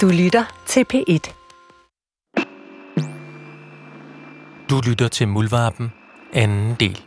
Du 0.00 0.08
lytter 0.08 0.44
til 0.66 0.84
P1. 0.94 1.32
Du 4.70 4.80
lytter 4.86 5.08
til 5.08 5.28
Muldvarpen, 5.28 5.92
anden 6.32 6.76
del. 6.80 7.00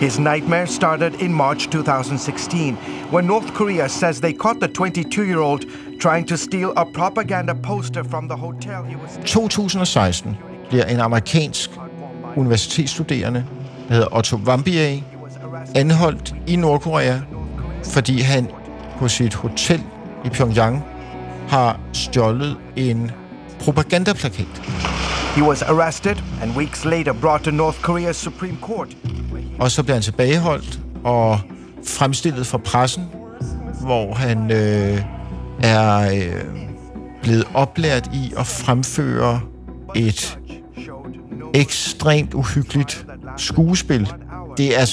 His 0.00 0.18
nightmare 0.18 0.66
started 0.66 1.12
in 1.20 1.34
March 1.34 1.68
2016 1.70 2.78
when 3.12 3.24
North 3.24 3.52
Korea 3.54 3.88
says 3.88 4.20
they 4.20 4.32
caught 4.32 4.60
the 4.60 4.74
22 4.74 5.22
year 5.22 5.40
old 5.40 5.62
trying 6.00 6.28
to 6.28 6.36
steal 6.36 6.72
a 6.76 6.84
propaganda 6.94 7.54
poster 7.54 8.04
from 8.04 8.28
the 8.28 8.36
hotel 8.36 8.84
he 8.84 8.96
was 8.96 9.18
2016 9.26 10.36
bliver 10.68 10.84
en 10.84 11.00
amerikansk 11.00 11.70
universitetsstuderende, 12.36 13.44
der 13.88 13.94
hedder 13.94 14.16
Otto 14.16 14.36
Wambier, 14.36 15.00
anholdt 15.74 16.34
i 16.46 16.56
Nordkorea, 16.56 17.20
fordi 17.84 18.20
han 18.20 18.48
på 18.98 19.08
sit 19.08 19.34
hotel 19.34 19.82
i 20.24 20.28
Pyongyang 20.28 20.84
har 21.48 21.80
stjålet 21.92 22.56
en 22.76 23.10
propagandaplakat. 23.60 24.62
He 25.34 25.42
was 25.42 25.62
arrested 25.62 26.16
and 26.42 26.56
weeks 26.56 26.84
later 26.84 27.12
brought 27.12 27.44
to 27.44 27.50
North 27.50 27.78
Korea's 27.78 28.12
Supreme 28.12 28.56
Court. 28.60 28.88
Og 29.60 29.70
så 29.70 29.82
bliver 29.82 29.94
han 29.94 30.02
tilbageholdt 30.02 30.80
og 31.04 31.40
fremstillet 31.86 32.46
for 32.46 32.58
pressen, 32.58 33.04
hvor 33.80 34.14
han 34.14 34.50
øh, 34.50 35.02
er 35.62 36.14
øh, 36.14 36.44
blevet 37.22 37.44
oplært 37.54 38.10
i 38.14 38.32
at 38.38 38.46
fremføre 38.46 39.40
et 39.96 40.38
ekstremt 41.54 42.34
uhyggeligt 42.34 43.06
skuespil. 43.36 44.12
Det 44.56 44.80
er 44.80 44.84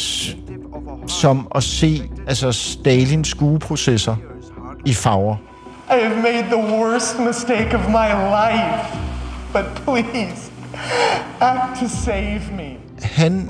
som 1.07 1.47
at 1.55 1.63
se 1.63 2.09
altså 2.27 2.51
Stalins 2.51 3.27
skueprocesser 3.27 4.15
i 4.85 4.93
farver. 4.93 5.35
I 5.89 6.03
have 6.03 6.15
made 6.15 6.43
the 6.43 6.79
worst 6.79 7.19
mistake 7.19 7.75
of 7.75 7.87
my 7.87 8.09
life. 8.41 9.05
But 9.53 9.65
please, 9.85 10.51
act 11.41 11.79
to 11.79 11.87
save 11.87 12.41
me. 12.57 12.77
Han 13.01 13.49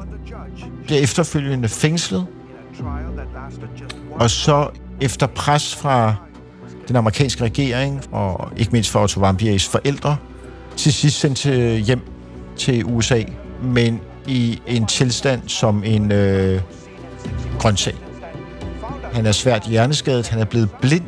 bliver 0.86 1.02
efterfølgende 1.02 1.70
fængslet, 1.70 2.28
og 4.12 4.30
så 4.30 4.70
efter 5.02 5.28
pres 5.28 5.76
fra 5.76 6.16
den 6.88 6.96
amerikanske 6.96 7.44
regering, 7.44 8.04
og 8.12 8.50
ikke 8.58 8.72
mindst 8.72 8.92
fra 8.92 9.02
Otto 9.02 9.22
Warmbiers 9.22 9.68
forældre, 9.68 10.18
til 10.76 10.94
sidst 10.94 11.20
sendt 11.20 11.46
hjem 11.86 12.02
til 12.58 12.86
USA, 12.86 13.24
men 13.64 14.02
i 14.28 14.62
en 14.68 14.86
tilstand 14.86 15.42
som 15.48 15.84
en 15.84 16.12
øh, 16.12 16.62
grøntsag. 17.60 17.96
Han 19.14 19.26
er 19.26 19.32
svært 19.32 19.64
hjerneskadet, 19.64 20.28
han 20.28 20.40
er 20.40 20.46
blevet 20.46 20.70
blind. 20.82 21.04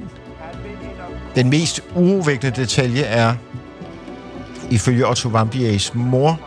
Den 1.35 1.49
mest 1.49 1.81
urovækkende 1.95 2.61
detalje 2.61 3.01
er, 3.01 3.35
ifølge 4.71 5.07
Otto 5.07 5.29
Warmbiers 5.29 5.93
mor, 5.95 6.39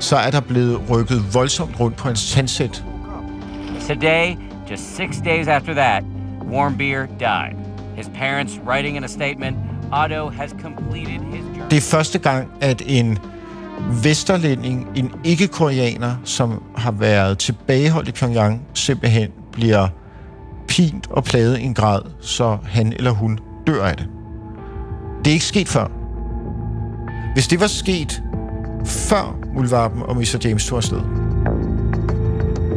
så 0.00 0.16
er 0.16 0.30
der 0.30 0.40
blevet 0.40 0.90
rykket 0.90 1.34
voldsomt 1.34 1.80
rundt 1.80 1.96
på 1.96 2.08
hans 2.08 2.32
tandsæt. 2.32 2.84
Today, 3.88 4.36
just 4.70 4.96
six 4.96 5.16
days 5.24 5.48
after 5.48 5.74
that, 5.74 6.04
Warm 6.50 6.76
Beer 6.76 7.06
died. 7.06 7.56
His 7.96 8.10
parents 8.14 8.60
writing 8.66 8.96
in 8.96 9.04
a 9.04 9.08
statement, 9.08 9.56
Otto 9.92 10.28
has 10.28 10.50
completed 10.62 11.20
his 11.32 11.44
journey. 11.44 11.70
Det 11.70 11.76
er 11.76 11.80
første 11.80 12.18
gang, 12.18 12.48
at 12.60 12.82
en 12.86 13.18
vesterlænding, 14.02 14.88
en 14.94 15.12
ikke-koreaner, 15.24 16.16
som 16.24 16.62
har 16.76 16.90
været 16.90 17.38
tilbageholdt 17.38 18.08
i 18.08 18.12
Pyongyang, 18.12 18.62
simpelthen 18.74 19.30
bliver 19.52 19.88
pint 20.68 21.06
og 21.10 21.24
plaget 21.24 21.58
i 21.58 21.62
en 21.62 21.74
grad, 21.74 22.00
så 22.20 22.58
han 22.64 22.92
eller 22.92 23.10
hun 23.10 23.38
dør 23.66 23.84
af 23.84 23.96
det. 23.96 24.08
Det 25.24 25.30
er 25.30 25.34
ikke 25.34 25.44
sket 25.44 25.68
før. 25.68 25.86
Hvis 27.34 27.46
det 27.46 27.60
var 27.60 27.66
sket 27.66 28.22
før 28.84 29.36
Mulvarpen 29.54 30.02
og 30.02 30.16
Mr. 30.16 30.38
James 30.44 30.66
tog 30.66 30.76
afsted, 30.76 31.00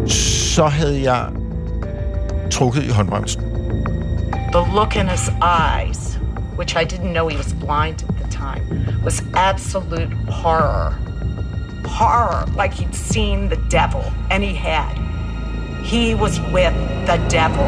så 0.07 0.66
havde 0.66 1.12
jeg 1.12 1.29
trukket 2.51 2.84
i 2.84 2.90
håndbremsen. 2.90 3.41
The 4.53 4.74
look 4.74 4.95
in 4.95 5.07
his 5.07 5.29
eyes, 5.41 6.19
which 6.57 6.75
I 6.75 6.84
didn't 6.84 7.12
know 7.13 7.28
he 7.28 7.38
was 7.38 7.53
blind 7.53 8.03
at 8.19 8.19
time, 8.39 9.03
was 9.03 9.22
absolute 9.33 10.11
horror. 10.29 10.97
Horror, 11.85 12.45
like 12.55 12.73
he'd 12.73 12.95
seen 12.95 13.50
the 13.50 13.57
devil, 13.67 14.03
and 14.31 14.44
he 14.44 14.53
had. 14.53 14.94
He 15.83 16.16
was 16.16 16.39
with 16.51 16.73
the 17.05 17.17
devil. 17.29 17.66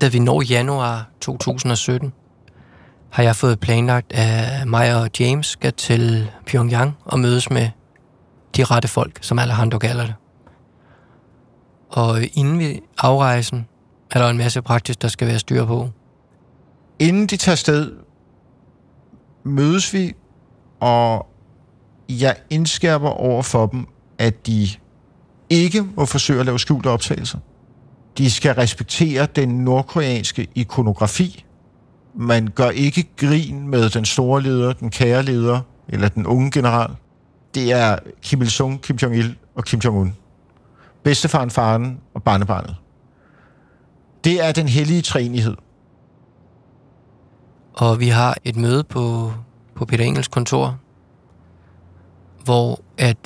Da 0.00 0.08
vi 0.08 0.18
når 0.18 0.42
januar 0.42 1.10
2017, 1.20 2.12
har 3.10 3.22
jeg 3.22 3.36
fået 3.36 3.60
planlagt, 3.60 4.12
at 4.12 4.68
mig 4.68 5.02
og 5.02 5.10
James 5.20 5.46
skal 5.46 5.72
til 5.72 6.30
Pyongyang 6.46 6.96
og 7.04 7.20
mødes 7.20 7.50
med 7.50 7.68
de 8.56 8.64
rette 8.64 8.88
folk, 8.88 9.18
som 9.20 9.38
Alejandro 9.38 9.78
kalder 9.78 10.06
det. 10.06 10.14
Og 11.90 12.22
inden 12.32 12.58
vi 12.58 12.80
afrejsen, 12.98 13.66
er 14.10 14.18
der 14.18 14.28
en 14.28 14.38
masse 14.38 14.62
praktisk, 14.62 15.02
der 15.02 15.08
skal 15.08 15.28
være 15.28 15.38
styr 15.38 15.64
på. 15.64 15.88
Inden 16.98 17.26
de 17.26 17.36
tager 17.36 17.56
sted, 17.56 17.92
mødes 19.44 19.92
vi, 19.92 20.12
og 20.80 21.26
jeg 22.08 22.36
indskærper 22.50 23.08
over 23.08 23.42
for 23.42 23.66
dem, 23.66 23.86
at 24.18 24.46
de 24.46 24.68
ikke 25.50 25.82
må 25.82 26.06
forsøge 26.06 26.40
at 26.40 26.46
lave 26.46 26.58
skjulte 26.58 26.86
optagelser. 26.86 27.38
De 28.18 28.30
skal 28.30 28.54
respektere 28.54 29.26
den 29.26 29.48
nordkoreanske 29.48 30.46
ikonografi. 30.54 31.44
Man 32.14 32.48
gør 32.54 32.70
ikke 32.70 33.10
grin 33.16 33.68
med 33.68 33.90
den 33.90 34.04
store 34.04 34.42
leder, 34.42 34.72
den 34.72 34.90
kære 34.90 35.22
leder, 35.22 35.60
eller 35.88 36.08
den 36.08 36.26
unge 36.26 36.50
general. 36.50 36.90
Det 37.54 37.72
er 37.72 37.98
Kim 38.22 38.42
Il-sung, 38.42 38.82
Kim 38.82 38.96
Jong-il 39.02 39.34
og 39.54 39.64
Kim 39.64 39.80
Jong-un. 39.84 40.10
Bedstefaren, 41.02 41.50
faren 41.50 42.00
og 42.14 42.22
barnebarnet. 42.22 42.76
Det 44.24 44.44
er 44.46 44.52
den 44.52 44.68
hellige 44.68 45.02
træenighed. 45.02 45.56
Og 47.74 48.00
vi 48.00 48.08
har 48.08 48.36
et 48.44 48.56
møde 48.56 48.84
på, 48.84 49.32
på 49.74 49.84
Peter 49.84 50.04
Engels 50.04 50.28
kontor, 50.28 50.78
hvor 52.44 52.80
at 52.98 53.16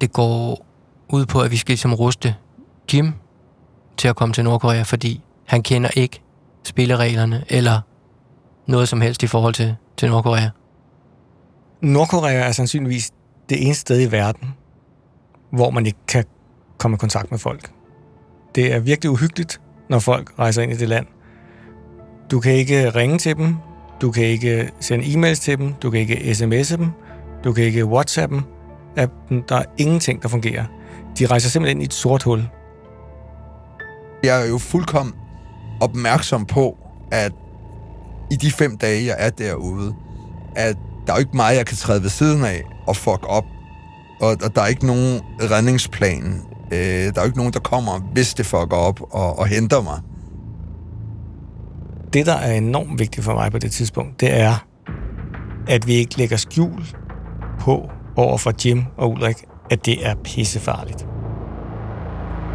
det 0.00 0.12
går 0.12 0.66
ud 1.08 1.26
på, 1.26 1.40
at 1.40 1.50
vi 1.50 1.56
skal 1.56 1.72
ligesom 1.72 1.94
ruste 1.94 2.34
Jim 2.94 3.12
til 3.96 4.08
at 4.08 4.16
komme 4.16 4.32
til 4.32 4.44
Nordkorea, 4.44 4.82
fordi 4.82 5.20
han 5.46 5.62
kender 5.62 5.90
ikke 5.96 6.22
spillereglerne 6.64 7.44
eller 7.48 7.80
noget 8.66 8.88
som 8.88 9.00
helst 9.00 9.22
i 9.22 9.26
forhold 9.26 9.54
til, 9.54 9.76
til 9.96 10.10
Nordkorea. 10.10 10.48
Nordkorea 11.80 12.34
er 12.34 12.52
sandsynligvis 12.52 13.10
det 13.48 13.66
eneste 13.66 13.80
sted 13.80 14.08
i 14.08 14.12
verden, 14.12 14.54
hvor 15.52 15.70
man 15.70 15.86
ikke 15.86 15.98
kan 16.08 16.24
komme 16.78 16.94
i 16.94 16.98
kontakt 16.98 17.30
med 17.30 17.38
folk. 17.38 17.70
Det 18.54 18.74
er 18.74 18.78
virkelig 18.78 19.10
uhyggeligt, 19.10 19.60
når 19.90 19.98
folk 19.98 20.32
rejser 20.38 20.62
ind 20.62 20.72
i 20.72 20.76
det 20.76 20.88
land. 20.88 21.06
Du 22.30 22.40
kan 22.40 22.52
ikke 22.52 22.90
ringe 22.90 23.18
til 23.18 23.36
dem, 23.36 23.56
du 24.00 24.10
kan 24.10 24.24
ikke 24.24 24.70
sende 24.80 25.04
e-mails 25.04 25.40
til 25.40 25.58
dem, 25.58 25.74
du 25.74 25.90
kan 25.90 26.00
ikke 26.00 26.14
sms'e 26.14 26.76
dem, 26.76 26.90
du 27.44 27.52
kan 27.52 27.64
ikke 27.64 27.84
whatsappe 27.84 28.34
dem. 28.36 29.42
Der 29.42 29.56
er 29.56 29.64
ingenting, 29.78 30.22
der 30.22 30.28
fungerer. 30.28 30.64
De 31.18 31.26
rejser 31.26 31.48
simpelthen 31.48 31.76
ind 31.76 31.82
i 31.82 31.84
et 31.84 31.94
sort 31.94 32.22
hul. 32.22 32.48
Jeg 34.24 34.42
er 34.42 34.48
jo 34.48 34.58
fuldkommen 34.58 35.14
opmærksom 35.80 36.46
på, 36.46 36.76
at 37.10 37.32
i 38.30 38.36
de 38.36 38.50
fem 38.50 38.76
dage, 38.76 39.06
jeg 39.06 39.16
er 39.18 39.30
derude, 39.30 39.94
at 40.56 40.76
der 41.06 41.12
er 41.12 41.16
jo 41.16 41.20
ikke 41.20 41.36
meget, 41.36 41.56
jeg 41.56 41.66
kan 41.66 41.76
træde 41.76 42.02
ved 42.02 42.08
siden 42.08 42.44
af 42.44 42.62
og 42.86 42.96
fuck 42.96 43.26
op. 43.28 43.44
Og, 44.20 44.36
og 44.44 44.56
der 44.56 44.62
er 44.62 44.66
ikke 44.66 44.86
nogen 44.86 45.20
redningsplan. 45.40 46.42
Øh, 46.72 46.78
der 46.78 47.12
er 47.16 47.20
jo 47.20 47.24
ikke 47.24 47.38
nogen, 47.38 47.52
der 47.52 47.60
kommer, 47.60 48.10
hvis 48.12 48.34
det 48.34 48.46
fucker 48.46 48.76
op 48.76 49.00
og, 49.10 49.38
og 49.38 49.46
henter 49.46 49.82
mig. 49.82 50.00
Det, 52.12 52.26
der 52.26 52.34
er 52.34 52.52
enormt 52.52 52.98
vigtigt 52.98 53.24
for 53.24 53.34
mig 53.34 53.52
på 53.52 53.58
det 53.58 53.72
tidspunkt, 53.72 54.20
det 54.20 54.40
er, 54.40 54.66
at 55.68 55.86
vi 55.86 55.94
ikke 55.94 56.18
lægger 56.18 56.36
skjul 56.36 56.84
på 57.60 57.90
over 58.16 58.38
for 58.38 58.52
Jim 58.64 58.84
og 58.96 59.10
Ulrik, 59.10 59.36
at 59.70 59.86
det 59.86 60.06
er 60.06 60.14
pissefarligt. 60.24 61.06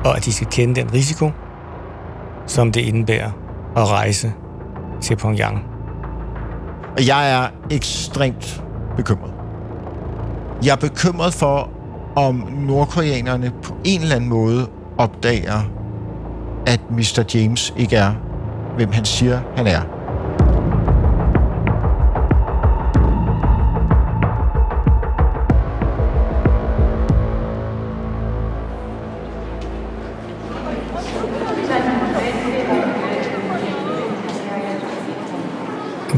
Og 0.06 0.18
at 0.18 0.26
de 0.26 0.34
skal 0.34 0.48
kende 0.52 0.76
den 0.76 0.94
risiko, 0.94 1.32
som 2.50 2.72
det 2.72 2.82
indebærer 2.82 3.32
at 3.76 3.92
rejse 3.92 4.34
til 5.02 5.16
Pyongyang. 5.16 5.66
Og 6.98 7.08
jeg 7.08 7.32
er 7.32 7.48
ekstremt 7.72 8.64
bekymret. 8.98 9.32
Jeg 10.66 10.72
er 10.72 10.76
bekymret 10.76 11.34
for, 11.34 11.70
om 12.16 12.36
nordkoreanerne 12.36 13.52
på 13.64 13.74
en 13.86 14.02
eller 14.02 14.16
anden 14.16 14.30
måde 14.30 14.68
opdager, 14.98 15.62
at 16.68 16.82
Mr. 16.92 17.24
James 17.34 17.74
ikke 17.78 17.96
er, 17.96 18.12
hvem 18.76 18.92
han 18.92 19.06
siger, 19.06 19.40
han 19.56 19.68
er. 19.68 19.99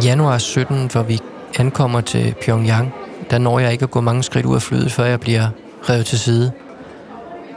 Januar 0.03 0.37
17, 0.37 0.91
hvor 0.91 1.03
vi 1.03 1.19
ankommer 1.59 2.01
til 2.01 2.35
Pyongyang, 2.41 2.93
der 3.29 3.37
når 3.37 3.59
jeg 3.59 3.71
ikke 3.71 3.83
at 3.83 3.91
gå 3.91 4.01
mange 4.01 4.23
skridt 4.23 4.45
ud 4.45 4.55
af 4.55 4.61
flyet, 4.61 4.91
før 4.91 5.05
jeg 5.05 5.19
bliver 5.19 5.49
revet 5.89 6.05
til 6.05 6.19
side. 6.19 6.51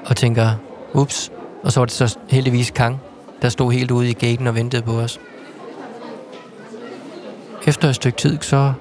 Og 0.06 0.16
tænker, 0.16 0.50
ups. 0.92 1.30
Og 1.62 1.72
så 1.72 1.80
var 1.80 1.84
det 1.84 1.94
så 1.94 2.18
heldigvis 2.28 2.70
Kang, 2.70 3.00
der 3.42 3.48
stod 3.48 3.72
helt 3.72 3.90
ude 3.90 4.10
i 4.10 4.12
gaten 4.12 4.46
og 4.46 4.54
ventede 4.54 4.82
på 4.82 4.92
os. 4.92 5.20
Efter 7.66 7.88
et 7.88 7.94
stykke 7.94 8.18
tid, 8.18 8.38
så 8.40 8.72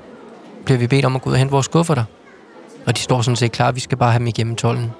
bliver 0.65 0.77
vi 0.77 0.87
bedt 0.87 1.05
om 1.05 1.15
at 1.15 1.21
gå 1.21 1.29
ud 1.29 1.33
og 1.33 1.39
hente 1.39 1.51
vores 1.51 1.67
kufferter. 1.67 2.03
Og 2.85 2.97
de 2.97 3.01
står 3.01 3.21
sådan 3.21 3.35
set 3.35 3.51
klar, 3.51 3.71
vi 3.71 3.79
skal 3.79 3.97
bare 3.97 4.11
have 4.11 4.19
dem 4.19 4.27
igennem 4.27 4.55
tollen. 4.55 4.91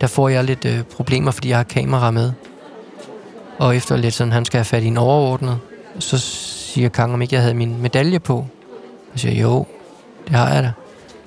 Der 0.00 0.06
får 0.06 0.28
jeg 0.28 0.44
lidt 0.44 0.64
øh, 0.64 0.82
problemer, 0.82 1.30
fordi 1.30 1.48
jeg 1.48 1.56
har 1.56 1.64
kamera 1.64 2.10
med. 2.10 2.32
Og 3.58 3.76
efter 3.76 3.96
lidt 3.96 4.14
sådan, 4.14 4.32
han 4.32 4.44
skal 4.44 4.58
have 4.58 4.64
fat 4.64 4.82
i 4.82 4.86
en 4.86 4.96
overordnet, 4.96 5.58
så 5.98 6.18
siger 6.68 6.88
Kang, 6.88 7.12
om 7.14 7.22
ikke 7.22 7.34
jeg 7.34 7.42
havde 7.42 7.54
min 7.54 7.82
medalje 7.82 8.20
på. 8.20 8.46
Jeg 9.12 9.20
siger, 9.20 9.42
jo, 9.42 9.66
det 10.24 10.36
har 10.36 10.54
jeg 10.54 10.62
da. 10.62 10.72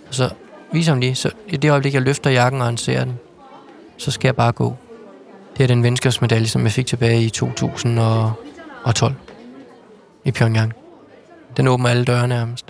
Og 0.07 0.15
så 0.15 0.29
viser 0.71 0.91
han 0.91 0.99
lige, 0.99 1.15
så 1.15 1.31
i 1.47 1.57
det 1.57 1.71
øjeblik, 1.71 1.93
jeg 1.93 2.01
løfter 2.01 2.29
jakken, 2.29 2.61
og 2.61 2.67
han 2.67 2.77
ser 2.77 3.03
den, 3.03 3.19
så 3.97 4.11
skal 4.11 4.27
jeg 4.27 4.35
bare 4.35 4.51
gå. 4.51 4.75
Det 5.57 5.63
er 5.63 5.67
den 5.67 5.83
venskabsmedalje, 5.83 6.47
som 6.47 6.63
jeg 6.63 6.71
fik 6.71 6.85
tilbage 6.85 7.21
i 7.21 7.29
2012 7.29 9.13
i 10.23 10.31
Pyongyang. 10.31 10.73
Den 11.57 11.67
åbner 11.67 11.89
alle 11.89 12.05
døre 12.05 12.27
nærmest. 12.27 12.65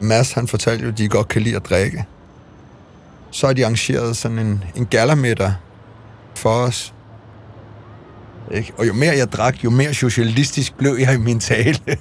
Mads, 0.00 0.32
han 0.32 0.48
fortalte 0.48 0.84
jo, 0.84 0.90
at 0.90 0.98
de 0.98 1.08
godt 1.08 1.28
kan 1.28 1.42
lide 1.42 1.56
at 1.56 1.64
drikke. 1.64 2.04
Så 3.30 3.46
har 3.46 3.54
de 3.54 3.64
arrangeret 3.64 4.16
sådan 4.16 4.38
en, 4.38 4.64
en 4.76 4.86
gallermiddag 4.86 5.54
for 6.34 6.50
os. 6.50 6.93
Ikke? 8.54 8.72
Og 8.78 8.86
jo 8.86 8.92
mere 8.92 9.16
jeg 9.16 9.32
drak, 9.32 9.64
jo 9.64 9.70
mere 9.70 9.94
socialistisk 9.94 10.76
blev 10.76 10.96
jeg 11.00 11.14
i 11.14 11.18
min 11.18 11.40
tale. 11.40 11.78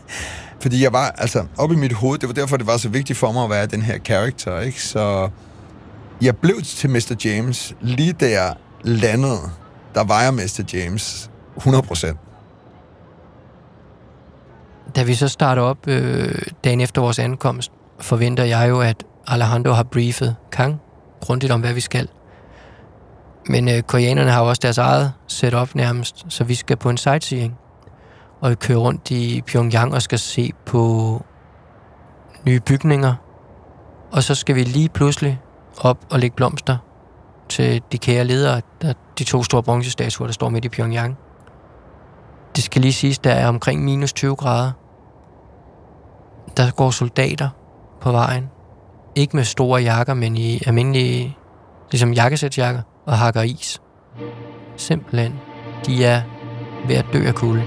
Fordi 0.61 0.83
jeg 0.83 0.94
var, 0.94 1.09
altså, 1.17 1.45
op 1.57 1.71
i 1.71 1.75
mit 1.75 1.94
hoved, 1.94 2.19
det 2.19 2.29
var 2.29 2.33
derfor, 2.33 2.57
det 2.57 2.67
var 2.67 2.77
så 2.77 2.89
vigtigt 2.89 3.19
for 3.19 3.31
mig 3.31 3.44
at 3.44 3.50
være 3.50 3.65
den 3.65 3.81
her 3.81 3.97
karakter, 3.97 4.59
ikke? 4.59 4.81
Så 4.81 5.29
jeg 6.21 6.38
blev 6.38 6.61
til 6.61 6.89
Mr. 6.89 7.15
James 7.25 7.75
lige 7.81 8.13
der 8.13 8.53
landede. 8.83 9.39
Der 9.95 10.03
var 10.03 10.23
jeg 10.23 10.33
Mr. 10.33 10.63
James 10.73 11.29
100 11.57 11.83
procent. 11.83 12.17
Da 14.95 15.03
vi 15.03 15.13
så 15.13 15.27
starter 15.27 15.61
op 15.61 15.88
øh, 15.88 16.41
dagen 16.63 16.81
efter 16.81 17.01
vores 17.01 17.19
ankomst, 17.19 17.71
forventer 18.00 18.44
jeg 18.44 18.69
jo, 18.69 18.81
at 18.81 19.03
Alejandro 19.27 19.71
har 19.71 19.83
briefet 19.83 20.35
Kang 20.51 20.81
grundigt 21.21 21.51
om, 21.51 21.61
hvad 21.61 21.73
vi 21.73 21.81
skal. 21.81 22.07
Men 23.50 23.69
øh, 23.69 23.81
koreanerne 23.81 24.31
har 24.31 24.42
jo 24.42 24.50
også 24.50 24.60
deres 24.62 24.78
eget 24.78 25.13
setup 25.28 25.75
nærmest, 25.75 26.25
så 26.30 26.44
vi 26.44 26.56
skal 26.56 26.78
på 26.78 26.90
en 26.90 26.98
sightseeing. 26.98 27.57
Og 28.42 28.50
vi 28.50 28.56
kører 28.56 28.80
rundt 28.80 29.12
i 29.12 29.42
Pyongyang 29.42 29.94
og 29.94 30.01
skal 30.01 30.19
se 30.19 30.51
på 30.66 31.22
nye 32.45 32.60
bygninger. 32.60 33.13
Og 34.12 34.24
så 34.24 34.36
skal 34.36 34.56
vi 34.56 34.63
lige 34.63 34.90
pludselig 34.90 35.42
op 35.81 35.98
og 36.12 36.19
lægge 36.19 36.36
blomster 36.36 36.78
til 37.50 37.81
de 37.92 37.98
kære 37.98 38.24
ledere, 38.24 38.62
der, 38.81 38.94
de 39.19 39.24
to 39.24 39.44
store 39.44 39.63
bronzestatuer, 39.63 40.28
der 40.28 40.34
står 40.34 40.50
midt 40.50 40.66
i 40.66 40.69
Pyongyang. 40.69 41.18
Det 42.56 42.63
skal 42.63 42.81
lige 42.81 42.94
siges, 42.94 43.19
der 43.19 43.31
er 43.31 43.48
omkring 43.48 43.84
minus 43.84 44.13
20 44.13 44.36
grader. 44.36 44.72
Der 46.57 46.72
går 46.72 46.92
soldater 46.92 47.50
på 48.01 48.12
vejen. 48.12 48.50
Ikke 49.16 49.36
med 49.36 49.44
store 49.44 49.81
jakker, 49.81 50.13
men 50.13 50.38
i 50.38 50.62
almindelige, 50.66 51.38
ligesom 51.92 52.13
jakkesætsjakker 52.13 52.81
og 53.05 53.17
hakker 53.17 53.41
is. 53.41 53.81
Simpelthen. 54.77 55.33
De 55.85 56.05
er 56.05 56.21
ved 56.88 56.95
at 56.95 57.05
dø 57.13 57.27
af 57.27 57.35
kulde. 57.35 57.63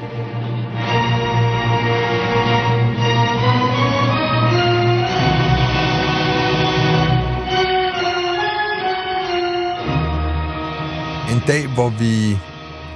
En 11.33 11.43
dag, 11.47 11.75
hvor 11.75 11.89
vi, 11.89 12.39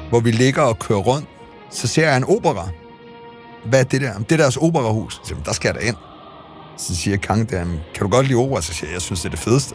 hvor 0.08 0.20
vi 0.20 0.30
ligger 0.30 0.62
og 0.62 0.78
kører 0.78 0.98
rundt, 0.98 1.28
så 1.70 1.86
ser 1.86 2.08
jeg 2.08 2.16
en 2.16 2.24
opera. 2.24 2.68
Hvad 3.64 3.80
er 3.80 3.84
det 3.84 4.00
der? 4.00 4.18
Det 4.18 4.32
er 4.32 4.36
deres 4.36 4.56
operahus. 4.56 5.14
Så 5.14 5.20
siger, 5.24 5.42
der 5.42 5.52
skal 5.52 5.68
jeg 5.68 5.74
da 5.74 5.86
ind. 5.86 5.96
Så 6.76 6.96
siger 6.96 7.16
Kang 7.16 7.50
der, 7.50 7.64
kan 7.64 8.02
du 8.02 8.08
godt 8.08 8.26
lide 8.26 8.38
opera? 8.38 8.62
Så 8.62 8.74
siger 8.74 8.88
jeg, 8.88 8.94
jeg 8.94 9.02
synes, 9.02 9.20
det 9.20 9.26
er 9.26 9.30
det 9.30 9.38
fedeste. 9.38 9.74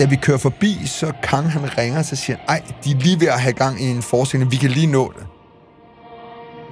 Da 0.00 0.04
vi 0.04 0.16
kører 0.16 0.38
forbi, 0.38 0.86
så 0.86 1.12
Kang 1.22 1.50
han 1.50 1.78
ringer, 1.78 2.02
så 2.02 2.16
siger 2.16 2.36
ej, 2.48 2.62
de 2.84 2.90
er 2.90 2.94
lige 2.94 3.20
ved 3.20 3.28
at 3.28 3.40
have 3.40 3.52
gang 3.52 3.82
i 3.82 3.86
en 3.86 4.02
forestilling, 4.02 4.50
vi 4.50 4.56
kan 4.56 4.70
lige 4.70 4.86
nå 4.86 5.12
det. 5.18 5.26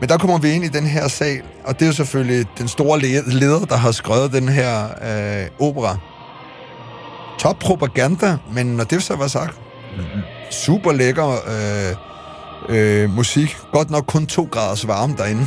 Men 0.00 0.08
der 0.08 0.18
kommer 0.18 0.38
vi 0.38 0.50
ind 0.50 0.64
i 0.64 0.68
den 0.68 0.86
her 0.86 1.08
sal, 1.08 1.42
og 1.64 1.74
det 1.74 1.82
er 1.82 1.86
jo 1.86 1.92
selvfølgelig 1.92 2.46
den 2.58 2.68
store 2.68 3.00
leder, 3.26 3.64
der 3.64 3.76
har 3.76 3.92
skrevet 3.92 4.32
den 4.32 4.48
her 4.48 4.84
øh, 4.84 5.66
opera. 5.68 5.96
Top 7.38 7.58
propaganda, 7.58 8.36
men 8.52 8.66
når 8.66 8.84
det 8.84 9.02
så 9.02 9.16
var 9.16 9.26
sagt, 9.26 9.58
super 10.50 10.92
lækker 10.92 11.28
øh, 11.28 11.96
øh, 12.76 13.10
musik. 13.10 13.56
Godt 13.72 13.90
nok 13.90 14.04
kun 14.06 14.26
to 14.26 14.48
graders 14.50 14.88
varme 14.88 15.14
derinde. 15.18 15.46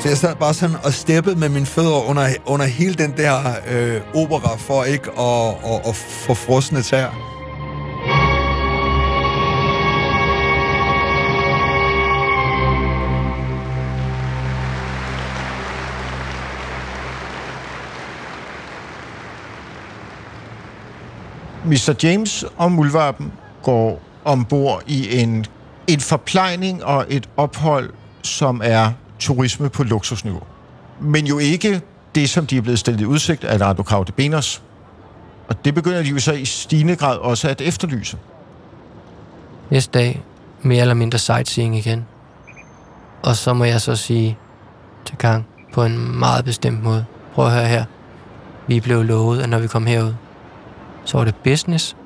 Så 0.00 0.08
jeg 0.08 0.16
sad 0.16 0.36
bare 0.36 0.54
sådan 0.54 0.76
og 0.84 0.92
steppede 0.92 1.36
med 1.36 1.48
mine 1.48 1.66
fødder 1.66 2.08
under, 2.08 2.28
under 2.46 2.66
hele 2.66 2.94
den 2.94 3.14
der 3.16 3.36
øh, 3.70 4.00
opera, 4.14 4.56
for 4.56 4.84
ikke 4.84 5.10
at, 5.20 5.48
at, 5.72 5.88
at 5.88 5.96
få 5.96 6.34
frosne 6.34 6.82
tær. 6.82 7.08
Mr. 21.64 21.94
James 22.02 22.44
og 22.56 22.72
Muldvarpen 22.72 23.32
går 23.62 24.02
ombord 24.24 24.82
i 24.86 25.20
en, 25.20 25.46
en 25.86 26.00
forplejning 26.00 26.84
og 26.84 27.06
et 27.08 27.28
ophold, 27.36 27.90
som 28.22 28.60
er 28.64 28.92
turisme 29.20 29.68
på 29.68 29.82
luksusniveau. 29.82 30.42
Men 31.00 31.26
jo 31.26 31.38
ikke 31.38 31.80
det, 32.14 32.30
som 32.30 32.46
de 32.46 32.56
er 32.56 32.60
blevet 32.60 32.78
stillet 32.78 33.00
i 33.00 33.04
udsigt 33.04 33.44
af 33.44 33.60
Radio 33.60 33.82
Kraude 33.82 34.12
Beners. 34.12 34.62
Og 35.48 35.64
det 35.64 35.74
begynder 35.74 36.02
de 36.02 36.08
jo 36.08 36.18
så 36.18 36.32
i 36.32 36.44
stigende 36.44 36.96
grad 36.96 37.16
også 37.16 37.48
at 37.48 37.60
efterlyse. 37.60 38.18
Næste 39.70 39.98
dag, 39.98 40.22
mere 40.62 40.80
eller 40.80 40.94
mindre 40.94 41.18
sightseeing 41.18 41.76
igen. 41.76 42.06
Og 43.22 43.36
så 43.36 43.54
må 43.54 43.64
jeg 43.64 43.80
så 43.80 43.96
sige 43.96 44.38
til 45.04 45.16
Kang 45.16 45.46
på 45.72 45.84
en 45.84 46.18
meget 46.18 46.44
bestemt 46.44 46.82
måde. 46.82 47.04
Prøv 47.34 47.46
at 47.46 47.52
høre 47.52 47.66
her. 47.66 47.84
Vi 48.66 48.80
blev 48.80 49.02
lovet, 49.02 49.42
at 49.42 49.48
når 49.48 49.58
vi 49.58 49.66
kom 49.66 49.86
herud, 49.86 50.14
så 51.04 51.18
var 51.18 51.24
det 51.24 51.34
business 51.34 51.96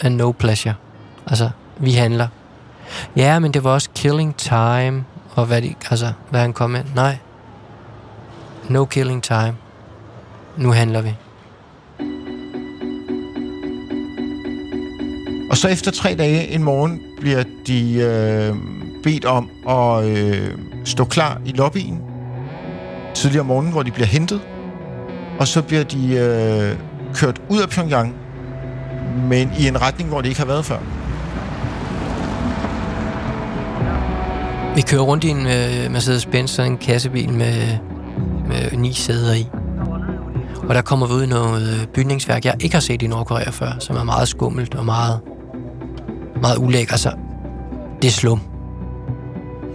and 0.00 0.16
no 0.16 0.32
pleasure. 0.32 0.74
Altså, 1.26 1.50
vi 1.78 1.92
handler. 1.92 2.28
Ja, 3.16 3.38
men 3.38 3.54
det 3.54 3.64
var 3.64 3.70
også 3.70 3.90
killing 3.94 4.36
time, 4.36 5.04
og 5.40 5.46
hvad, 5.46 5.62
de, 5.62 5.74
altså, 5.90 6.12
hvad 6.30 6.40
han 6.40 6.52
kom 6.52 6.70
med. 6.70 6.84
Nej. 6.94 7.16
No 8.68 8.84
killing 8.84 9.22
time. 9.22 9.56
Nu 10.56 10.72
handler 10.72 11.02
vi. 11.02 11.14
Og 15.50 15.56
så 15.56 15.68
efter 15.68 15.90
tre 15.90 16.14
dage 16.14 16.48
en 16.48 16.62
morgen 16.62 17.02
bliver 17.20 17.44
de 17.66 17.94
øh, 17.94 18.56
bedt 19.02 19.24
om 19.24 19.50
at 19.68 20.04
øh, 20.04 20.58
stå 20.84 21.04
klar 21.04 21.40
i 21.44 21.52
lobbyen 21.52 22.02
tidligere 23.14 23.40
om 23.40 23.46
morgenen, 23.46 23.72
hvor 23.72 23.82
de 23.82 23.90
bliver 23.90 24.06
hentet. 24.06 24.40
Og 25.38 25.48
så 25.48 25.62
bliver 25.62 25.84
de 25.84 26.16
øh, 26.16 26.78
kørt 27.14 27.42
ud 27.48 27.60
af 27.60 27.68
Pyongyang, 27.68 28.14
men 29.28 29.52
i 29.58 29.68
en 29.68 29.82
retning, 29.82 30.08
hvor 30.08 30.20
de 30.20 30.28
ikke 30.28 30.40
har 30.40 30.46
været 30.46 30.64
før. 30.64 30.99
Vi 34.74 34.80
kører 34.80 35.02
rundt 35.02 35.24
i 35.24 35.28
en 35.28 35.46
øh, 35.46 35.96
Mercedes-Benz, 35.96 36.62
en 36.62 36.78
kassebil 36.78 37.32
med, 37.32 37.78
med 38.48 38.78
ni 38.78 38.92
sæder 38.92 39.34
i. 39.34 39.46
Og 40.68 40.74
der 40.74 40.82
kommer 40.82 41.06
vi 41.06 41.12
ud 41.12 41.22
i 41.22 41.26
noget 41.26 41.80
øh, 41.80 41.86
bygningsværk, 41.86 42.44
jeg 42.44 42.54
ikke 42.60 42.74
har 42.74 42.80
set 42.80 43.02
i 43.02 43.06
Nordkorea 43.06 43.50
før, 43.50 43.72
som 43.78 43.96
er 43.96 44.04
meget 44.04 44.28
skummelt 44.28 44.74
og 44.74 44.84
meget, 44.84 45.20
meget 46.42 46.58
ulækkert. 46.58 46.92
Altså, 46.92 47.12
det 48.02 48.08
er 48.08 48.12
slum. 48.12 48.40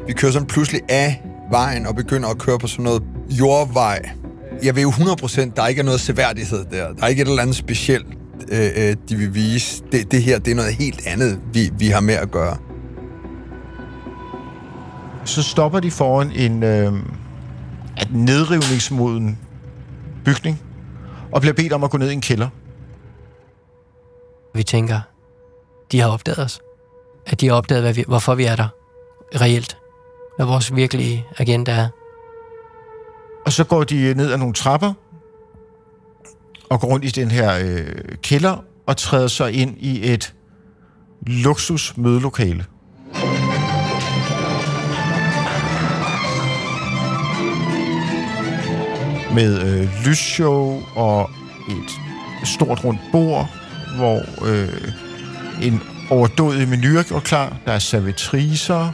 Vi 0.07 0.13
kører 0.13 0.31
sådan 0.31 0.47
pludselig 0.47 0.81
af 0.89 1.23
vejen 1.51 1.87
og 1.87 1.95
begynder 1.95 2.29
at 2.29 2.37
køre 2.37 2.59
på 2.59 2.67
sådan 2.67 2.85
noget 2.85 3.03
jordvej. 3.29 4.09
Jeg 4.63 4.75
ved 4.75 4.83
jo 4.83 4.89
100%, 4.89 5.51
der 5.55 5.67
ikke 5.67 5.79
er 5.79 5.85
noget 5.85 5.99
seværdighed 5.99 6.65
der. 6.71 6.93
Der 6.93 7.03
er 7.03 7.07
ikke 7.07 7.21
et 7.21 7.27
eller 7.27 7.41
andet 7.41 7.55
specielt, 7.55 8.07
øh, 8.51 8.69
øh, 8.75 8.95
de 9.09 9.15
vil 9.15 9.35
vise. 9.35 9.83
Det, 9.91 10.11
det 10.11 10.23
her, 10.23 10.39
det 10.39 10.51
er 10.51 10.55
noget 10.55 10.73
helt 10.73 11.07
andet, 11.07 11.39
vi, 11.53 11.71
vi 11.79 11.87
har 11.87 12.01
med 12.01 12.13
at 12.13 12.31
gøre. 12.31 12.57
Så 15.25 15.43
stopper 15.43 15.79
de 15.79 15.91
foran 15.91 16.31
en 16.31 16.63
øh, 16.63 16.93
at 17.97 18.07
nedrivningsmoden 18.11 19.39
bygning, 20.25 20.61
og 21.31 21.41
bliver 21.41 21.53
bedt 21.53 21.73
om 21.73 21.83
at 21.83 21.91
gå 21.91 21.97
ned 21.97 22.09
i 22.09 22.13
en 22.13 22.21
kælder. 22.21 22.49
Vi 24.55 24.63
tænker, 24.63 24.99
de 25.91 25.99
har 25.99 26.09
opdaget 26.09 26.39
os. 26.39 26.59
At 27.25 27.41
de 27.41 27.47
har 27.47 27.55
opdaget, 27.55 27.83
hvad 27.83 27.93
vi, 27.93 28.03
hvorfor 28.07 28.35
vi 28.35 28.45
er 28.45 28.55
der 28.55 28.67
reelt. 29.41 29.77
Hvad 30.37 30.45
vores 30.45 30.75
virkelige 30.75 31.25
agenda 31.37 31.71
er. 31.71 31.87
Og 33.45 33.51
så 33.51 33.63
går 33.63 33.83
de 33.83 34.13
ned 34.13 34.31
ad 34.31 34.37
nogle 34.37 34.53
trapper, 34.53 34.93
og 36.69 36.79
går 36.79 36.87
rundt 36.87 37.05
i 37.05 37.07
den 37.07 37.31
her 37.31 37.59
øh, 37.63 38.17
kælder, 38.23 38.63
og 38.87 38.97
træder 38.97 39.27
så 39.27 39.45
ind 39.45 39.77
i 39.77 40.13
et 40.13 40.33
luksus 41.27 41.97
mødelokale. 41.97 42.65
Med 49.35 49.61
øh, 49.61 49.89
lysshow 50.05 50.81
og 50.95 51.29
et 51.69 52.47
stort 52.47 52.83
rundt 52.83 52.99
bord, 53.11 53.49
hvor 53.97 54.21
øh, 54.45 54.91
en 55.61 55.81
overdådig 56.09 56.67
menu 56.67 56.97
er 56.97 57.21
klar. 57.23 57.57
Der 57.65 57.71
er 57.71 57.79
servitriser, 57.79 58.91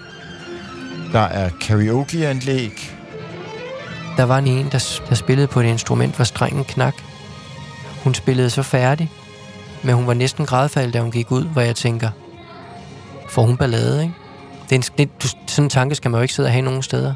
der 1.13 1.19
er 1.19 1.49
karaokeanlæg, 1.61 2.71
Der 4.17 4.23
var 4.23 4.37
en 4.37 4.47
en, 4.47 4.65
der, 4.71 5.01
der 5.09 5.15
spillede 5.15 5.47
på 5.47 5.59
et 5.59 5.65
instrument, 5.65 6.15
hvor 6.15 6.25
strengen 6.25 6.63
knak. 6.63 6.95
Hun 8.03 8.13
spillede 8.13 8.49
så 8.49 8.63
færdig, 8.63 9.11
men 9.83 9.95
hun 9.95 10.07
var 10.07 10.13
næsten 10.13 10.45
grædfald, 10.45 10.91
da 10.91 11.01
hun 11.01 11.11
gik 11.11 11.31
ud, 11.31 11.43
hvor 11.43 11.61
jeg 11.61 11.75
tænker, 11.75 12.09
får 13.29 13.41
hun 13.41 13.57
ballade, 13.57 14.01
ikke? 14.01 14.13
Det 14.69 14.71
er 14.71 14.75
en, 14.75 14.83
det, 14.97 15.23
du, 15.23 15.27
sådan 15.47 15.63
en 15.65 15.69
tanke 15.69 15.95
skal 15.95 16.11
man 16.11 16.17
jo 16.17 16.21
ikke 16.21 16.33
sidde 16.33 16.47
og 16.47 16.53
have 16.53 16.61
nogen 16.61 16.83
steder. 16.83 17.13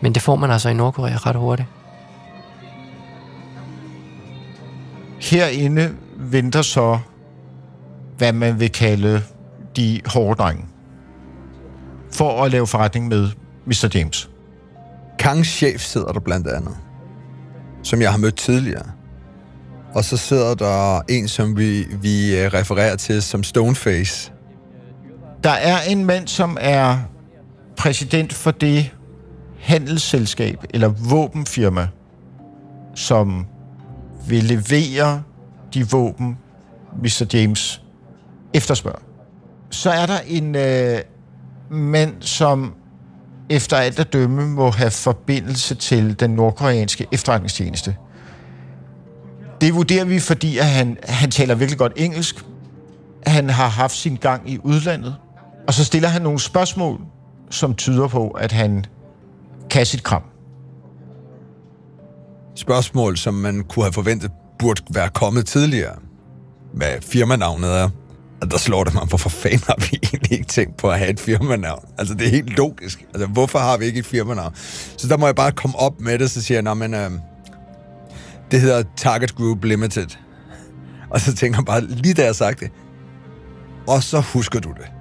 Men 0.00 0.14
det 0.14 0.22
får 0.22 0.36
man 0.36 0.50
altså 0.50 0.68
i 0.68 0.74
Nordkorea 0.74 1.16
ret 1.16 1.36
hurtigt. 1.36 1.68
Herinde 5.32 5.94
venter 6.16 6.62
så, 6.62 6.98
hvad 8.18 8.32
man 8.32 8.60
vil 8.60 8.72
kalde 8.72 9.22
de 9.76 10.00
hårde 10.06 10.42
drenge. 10.42 10.64
For 12.12 12.44
at 12.44 12.50
lave 12.50 12.66
forretning 12.66 13.08
med 13.08 13.28
Mr. 13.66 13.90
James. 13.94 14.30
Kangs 15.18 15.48
chef 15.48 15.80
sidder 15.80 16.12
der 16.12 16.20
blandt 16.20 16.46
andet, 16.46 16.76
som 17.82 18.00
jeg 18.00 18.10
har 18.10 18.18
mødt 18.18 18.36
tidligere. 18.36 18.86
Og 19.94 20.04
så 20.04 20.16
sidder 20.16 20.54
der 20.54 21.00
en, 21.08 21.28
som 21.28 21.56
vi, 21.56 21.86
vi 22.02 22.40
øh, 22.40 22.54
refererer 22.54 22.96
til 22.96 23.22
som 23.22 23.42
Stoneface. 23.42 24.32
Der 25.44 25.50
er 25.50 25.76
en 25.88 26.04
mand, 26.04 26.28
som 26.28 26.56
er 26.60 26.98
præsident 27.76 28.32
for 28.32 28.50
det 28.50 28.90
handelsselskab 29.60 30.64
eller 30.74 30.88
våbenfirma, 30.88 31.88
som 32.94 33.46
vil 34.26 34.44
levere 34.44 35.22
de 35.74 35.90
våben, 35.90 36.38
Mr. 37.02 37.26
James 37.32 37.82
efterspørger. 38.54 39.02
Så 39.70 39.90
er 39.90 40.06
der 40.06 40.18
en 40.26 40.54
øh, 40.54 40.98
mand, 41.70 42.14
som 42.20 42.74
efter 43.50 43.76
alt 43.76 43.98
at 43.98 44.12
dømme 44.12 44.48
må 44.48 44.70
have 44.70 44.90
forbindelse 44.90 45.74
til 45.74 46.20
den 46.20 46.30
nordkoreanske 46.30 47.06
efterretningstjeneste. 47.12 47.96
Det 49.60 49.74
vurderer 49.74 50.04
vi, 50.04 50.18
fordi 50.18 50.58
at 50.58 50.66
han, 50.66 50.96
han 51.04 51.30
taler 51.30 51.54
virkelig 51.54 51.78
godt 51.78 51.92
engelsk. 51.96 52.44
Han 53.26 53.50
har 53.50 53.68
haft 53.68 53.96
sin 53.96 54.16
gang 54.16 54.50
i 54.50 54.58
udlandet. 54.58 55.16
Og 55.66 55.74
så 55.74 55.84
stiller 55.84 56.08
han 56.08 56.22
nogle 56.22 56.40
spørgsmål, 56.40 57.00
som 57.50 57.74
tyder 57.74 58.08
på, 58.08 58.28
at 58.28 58.52
han 58.52 58.84
kan 59.70 59.86
sit 59.86 60.02
kram. 60.02 60.22
Spørgsmål, 62.56 63.16
som 63.16 63.34
man 63.34 63.64
kunne 63.68 63.84
have 63.84 63.92
forventet 63.92 64.30
burde 64.58 64.82
være 64.90 65.08
kommet 65.08 65.46
tidligere. 65.46 65.94
Hvad 66.74 67.00
firmanavnet 67.02 67.70
er. 67.70 67.88
Og 68.42 68.50
der 68.50 68.58
slår 68.58 68.84
det 68.84 68.94
mig, 68.94 69.04
hvorfor 69.04 69.28
fanden 69.28 69.62
har 69.66 69.76
vi 69.90 69.98
egentlig 70.02 70.32
ikke 70.32 70.46
tænkt 70.46 70.76
på 70.76 70.90
at 70.90 70.98
have 70.98 71.10
et 71.10 71.20
firmanavn? 71.20 71.84
Altså, 71.98 72.14
det 72.14 72.26
er 72.26 72.30
helt 72.30 72.56
logisk. 72.56 73.04
Altså, 73.14 73.26
hvorfor 73.26 73.58
har 73.58 73.76
vi 73.76 73.84
ikke 73.84 73.98
et 73.98 74.06
firmanavn? 74.06 74.54
Så 74.96 75.08
der 75.08 75.16
må 75.16 75.26
jeg 75.26 75.34
bare 75.34 75.52
komme 75.52 75.78
op 75.78 76.00
med 76.00 76.18
det, 76.18 76.30
så 76.30 76.42
siger 76.42 76.56
jeg, 76.56 76.62
nej, 76.62 76.74
men 76.74 76.94
øh, 76.94 77.10
det 78.50 78.60
hedder 78.60 78.82
Target 78.96 79.34
Group 79.34 79.64
Limited. 79.64 80.06
Og 81.10 81.20
så 81.20 81.34
tænker 81.34 81.58
jeg 81.58 81.64
bare, 81.64 81.80
lige 81.80 82.14
da 82.14 82.24
jeg 82.24 82.34
sagde 82.34 82.54
det, 82.54 82.70
og 83.88 84.02
så 84.02 84.20
husker 84.20 84.60
du 84.60 84.68
det. 84.68 84.92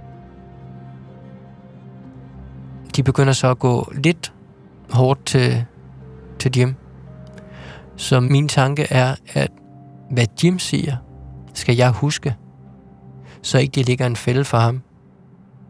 De 2.95 3.03
begynder 3.03 3.33
så 3.33 3.51
at 3.51 3.59
gå 3.59 3.91
lidt 3.95 4.33
hårdt 4.89 5.25
til, 5.25 5.65
til 6.39 6.57
Jim. 6.57 6.75
Så 8.01 8.19
min 8.19 8.47
tanke 8.47 8.87
er, 8.89 9.15
at 9.33 9.51
hvad 10.11 10.25
Jim 10.43 10.59
siger, 10.59 10.95
skal 11.53 11.75
jeg 11.75 11.91
huske, 11.91 12.35
så 13.41 13.57
ikke 13.57 13.71
det 13.71 13.85
ligger 13.85 14.05
en 14.05 14.15
fælde 14.15 14.45
for 14.45 14.57
ham. 14.57 14.81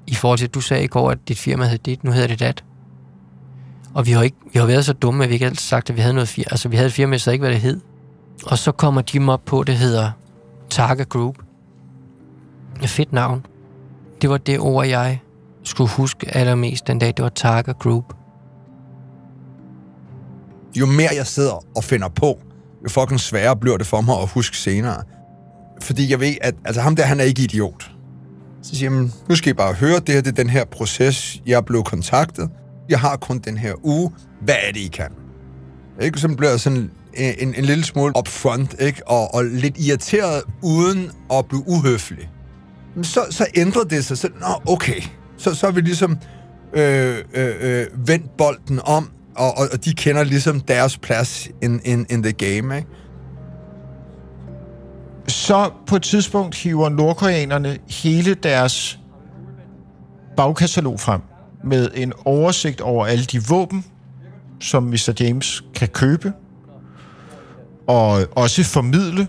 I 0.08 0.16
forhold 0.16 0.38
til, 0.38 0.46
at 0.46 0.54
du 0.54 0.62
sagde 0.62 0.84
i 0.84 0.88
går, 0.88 1.12
at 1.12 1.18
dit 1.28 1.38
firma 1.38 1.66
hed 1.66 1.78
dit, 1.78 2.04
nu 2.04 2.12
hedder 2.12 2.28
det 2.28 2.40
dat. 2.40 2.64
Og 3.94 4.06
vi 4.06 4.12
har, 4.12 4.22
ikke, 4.22 4.38
vi 4.54 4.60
har 4.60 4.66
været 4.66 4.86
så 4.86 4.94
dumme, 4.94 5.24
at 5.24 5.30
vi 5.30 5.34
ikke 5.34 5.46
altid 5.46 5.58
sagt, 5.58 5.90
at 5.90 5.96
vi 5.96 6.02
havde 6.02 6.14
noget 6.14 6.30
firma. 6.30 6.48
Altså, 6.52 6.70
vi 6.70 6.76
havde 6.76 6.88
et 6.88 6.94
firma, 6.94 7.18
så 7.18 7.32
ikke 7.32 7.42
hvad 7.42 7.52
det 7.52 7.62
hed. 7.62 7.80
Og 8.46 8.58
så 8.58 8.72
kommer 8.72 9.02
Jim 9.14 9.30
op 9.30 9.46
på, 9.46 9.64
det 9.64 9.78
hedder 9.78 10.12
Target 10.70 11.10
Group. 11.10 11.36
Et 12.84 12.90
fedt 12.90 13.14
navn. 13.14 13.46
Det 14.22 14.30
var 14.30 14.38
det 14.38 14.60
ord, 14.60 14.88
jeg 14.88 15.20
skulle 15.64 15.90
huske 15.90 16.36
allermest 16.36 16.88
den 16.88 17.00
dag, 17.00 17.14
det 17.18 17.24
var 17.24 17.30
Target 17.30 17.80
Group. 17.80 18.14
Jo 20.76 20.86
mere 20.86 21.10
jeg 21.16 21.28
sidder 21.28 21.66
og 21.76 21.84
finder 21.84 22.10
på, 22.10 22.40
jo 22.84 22.90
fucking 22.90 23.20
sværere 23.20 23.56
bliver 23.56 23.78
det 23.78 23.88
for 23.88 24.02
mig 24.02 24.16
at 24.22 24.28
huske 24.28 24.58
senere. 24.58 25.04
Fordi 25.82 26.12
jeg 26.12 26.20
ved, 26.20 26.34
at 26.42 26.56
altså, 26.66 26.82
ham 26.82 26.96
der, 26.96 27.04
han 27.04 27.20
er 27.20 27.24
ikke 27.24 27.44
idiot. 27.44 27.92
Så 28.62 28.76
siger 28.76 28.92
jeg, 28.92 29.10
nu 29.30 29.36
skal 29.36 29.50
I 29.50 29.54
bare 29.54 29.74
høre, 29.74 30.00
det 30.00 30.16
her 30.16 30.22
det 30.22 30.28
er 30.28 30.44
den 30.44 30.50
her 30.50 30.66
proces, 30.66 31.42
jeg 31.46 31.58
er 31.58 31.62
blevet 31.62 31.86
kontaktet. 31.86 32.50
Jeg 32.90 33.00
har 33.00 33.16
kun 33.16 33.40
den 33.40 33.58
her 33.58 33.74
uge. 33.86 34.12
Hvad 34.42 34.56
er 34.68 34.72
det, 34.72 34.80
I 34.80 34.88
kan? 34.88 35.10
Ikke? 36.02 36.20
Så 36.20 36.28
bliver 36.28 36.50
jeg 36.50 36.60
sådan 36.60 36.92
en, 37.14 37.36
en, 37.40 37.56
en 37.58 37.66
lille 37.66 37.84
smule 37.84 38.14
upfront, 38.18 38.76
ikke? 38.80 39.08
Og, 39.08 39.34
og 39.34 39.46
lidt 39.46 39.78
irriteret, 39.78 40.44
uden 40.62 41.12
at 41.34 41.46
blive 41.46 41.64
uhøflig. 41.68 42.30
Men 42.96 43.04
så, 43.04 43.26
så 43.30 43.46
ændrer 43.56 43.84
det 43.84 44.06
sig. 44.06 44.18
Så, 44.18 44.30
Nå, 44.40 44.74
okay. 44.74 45.02
Så, 45.38 45.56
så 45.56 45.68
er 45.68 45.72
vi 45.72 45.82
ligesom 45.82 46.18
øh, 46.74 47.18
øh, 47.34 47.56
øh, 47.62 48.08
vendt 48.08 48.38
bolden 48.38 48.80
om, 48.84 49.12
og, 49.36 49.58
og, 49.58 49.68
og 49.74 49.86
de 49.86 49.94
kender 49.94 50.24
ligesom 50.24 50.60
deres 50.60 50.98
plads 50.98 51.48
in, 51.62 51.82
in, 51.84 52.06
in 52.10 52.24
the 52.24 52.32
game, 52.32 52.78
ikke? 52.78 52.88
Så 55.28 55.70
på 55.88 55.96
et 55.96 56.02
tidspunkt 56.02 56.56
hiver 56.56 56.90
nordkoreanerne 56.90 57.78
hele 57.90 58.34
deres 58.34 59.00
bagkatalog 60.38 61.00
frem 61.00 61.22
med 61.64 61.90
en 61.94 62.14
oversigt 62.26 62.82
over 62.82 63.06
alle 63.06 63.26
de 63.26 63.44
våben, 63.50 63.86
som 64.60 64.84
Mr. 64.84 65.14
James 65.20 65.64
kan 65.76 65.88
købe, 65.88 66.34
og 67.88 68.28
også 68.36 68.64
formidle 68.64 69.28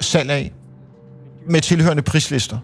salg 0.00 0.30
af, 0.30 0.52
med 1.48 1.60
tilhørende 1.60 2.02
prislister. 2.02 2.58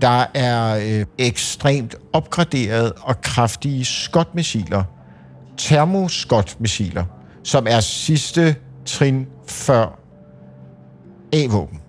Der 0.00 0.24
er 0.34 0.78
øh, 0.98 1.06
ekstremt 1.18 1.94
opgraderede 2.12 2.92
og 2.92 3.20
kraftige 3.20 3.84
skotmissiler, 3.84 4.84
termoskotmissiler, 5.58 7.04
som 7.42 7.66
er 7.68 7.80
sidste 7.80 8.56
trin 8.84 9.26
før 9.48 9.98
A-våben. 11.32 11.80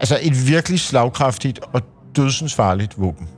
Altså 0.00 0.18
et 0.22 0.48
virkelig 0.48 0.80
slagkraftigt 0.80 1.60
og 1.72 1.82
dødsensfarligt 2.16 3.00
våben. 3.00 3.28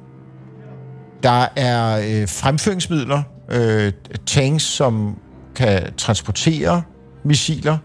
Der 1.22 1.46
er 1.56 1.98
øh, 1.98 2.28
fremføringsmidler, 2.28 3.22
øh, 3.48 3.92
tanks, 4.26 4.64
som 4.64 5.18
kan 5.54 5.94
transportere 5.96 6.82
missiler. 7.24 7.78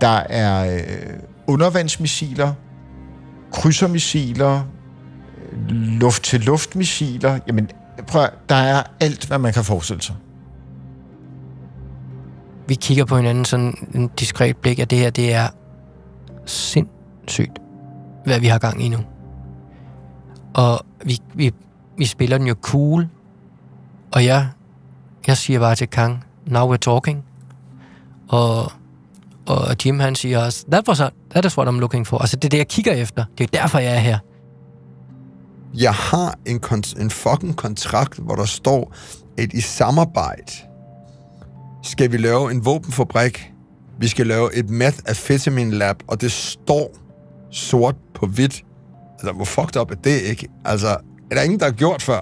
Der 0.00 0.22
er 0.28 0.74
øh, 0.74 0.80
undervandsmissiler, 1.46 2.52
krydsermissiler, 3.52 4.62
øh, 5.52 5.70
luft-til-luft-missiler. 5.70 7.38
Jamen, 7.46 7.70
prøv 8.06 8.22
at, 8.22 8.30
der 8.48 8.54
er 8.54 8.82
alt, 9.00 9.26
hvad 9.26 9.38
man 9.38 9.52
kan 9.52 9.64
forestille 9.64 10.02
sig 10.02 10.14
vi 12.66 12.74
kigger 12.74 13.04
på 13.04 13.16
hinanden 13.16 13.44
sådan 13.44 13.88
en 13.94 14.08
diskret 14.08 14.56
blik, 14.56 14.78
at 14.78 14.90
det 14.90 14.98
her, 14.98 15.10
det 15.10 15.34
er 15.34 15.48
sindssygt, 16.46 17.58
hvad 18.24 18.40
vi 18.40 18.46
har 18.46 18.58
gang 18.58 18.82
i 18.82 18.88
nu. 18.88 18.98
Og 20.54 20.80
vi, 21.04 21.18
vi, 21.34 21.52
vi 21.98 22.04
spiller 22.04 22.38
den 22.38 22.46
jo 22.46 22.54
cool, 22.62 23.08
og 24.12 24.24
jeg, 24.24 24.48
jeg 25.26 25.36
siger 25.36 25.60
bare 25.60 25.74
til 25.74 25.88
Kang, 25.88 26.24
now 26.46 26.74
we're 26.74 26.78
talking. 26.78 27.24
Og, 28.28 28.72
og 29.46 29.76
Jim 29.84 30.00
han 30.00 30.14
siger 30.14 30.44
også, 30.44 30.64
that, 30.70 30.88
was 30.88 31.00
a, 31.00 31.08
that 31.30 31.44
is 31.44 31.58
what 31.58 31.68
I'm 31.68 31.80
looking 31.80 32.06
for. 32.06 32.18
Altså 32.18 32.36
det 32.36 32.44
er 32.44 32.48
det, 32.48 32.58
jeg 32.58 32.68
kigger 32.68 32.92
efter. 32.92 33.24
Det 33.38 33.44
er 33.44 33.58
derfor, 33.60 33.78
jeg 33.78 33.94
er 33.94 33.98
her. 33.98 34.18
Jeg 35.74 35.92
har 35.94 36.34
en, 36.46 36.60
kon- 36.64 37.00
en 37.00 37.10
fucking 37.10 37.56
kontrakt, 37.56 38.18
hvor 38.18 38.34
der 38.34 38.44
står, 38.44 38.94
at 39.38 39.52
i 39.52 39.60
samarbejde 39.60 40.52
skal 41.84 42.12
vi 42.12 42.16
lave 42.16 42.50
en 42.50 42.64
våbenfabrik. 42.64 43.52
Vi 44.00 44.08
skal 44.08 44.26
lave 44.26 44.54
et 44.54 44.70
methamphetamine 44.70 45.74
lab, 45.74 45.96
og 46.08 46.20
det 46.20 46.32
står 46.32 46.96
sort 47.50 47.96
på 48.14 48.26
hvidt. 48.26 48.64
Altså, 49.12 49.32
hvor 49.32 49.44
fucked 49.44 49.80
up 49.80 49.90
er 49.90 49.94
det 49.94 50.20
ikke? 50.20 50.48
Altså, 50.64 50.88
er 51.30 51.34
der 51.34 51.42
ingen, 51.42 51.60
der 51.60 51.66
har 51.66 51.72
gjort 51.72 52.02
før? 52.02 52.20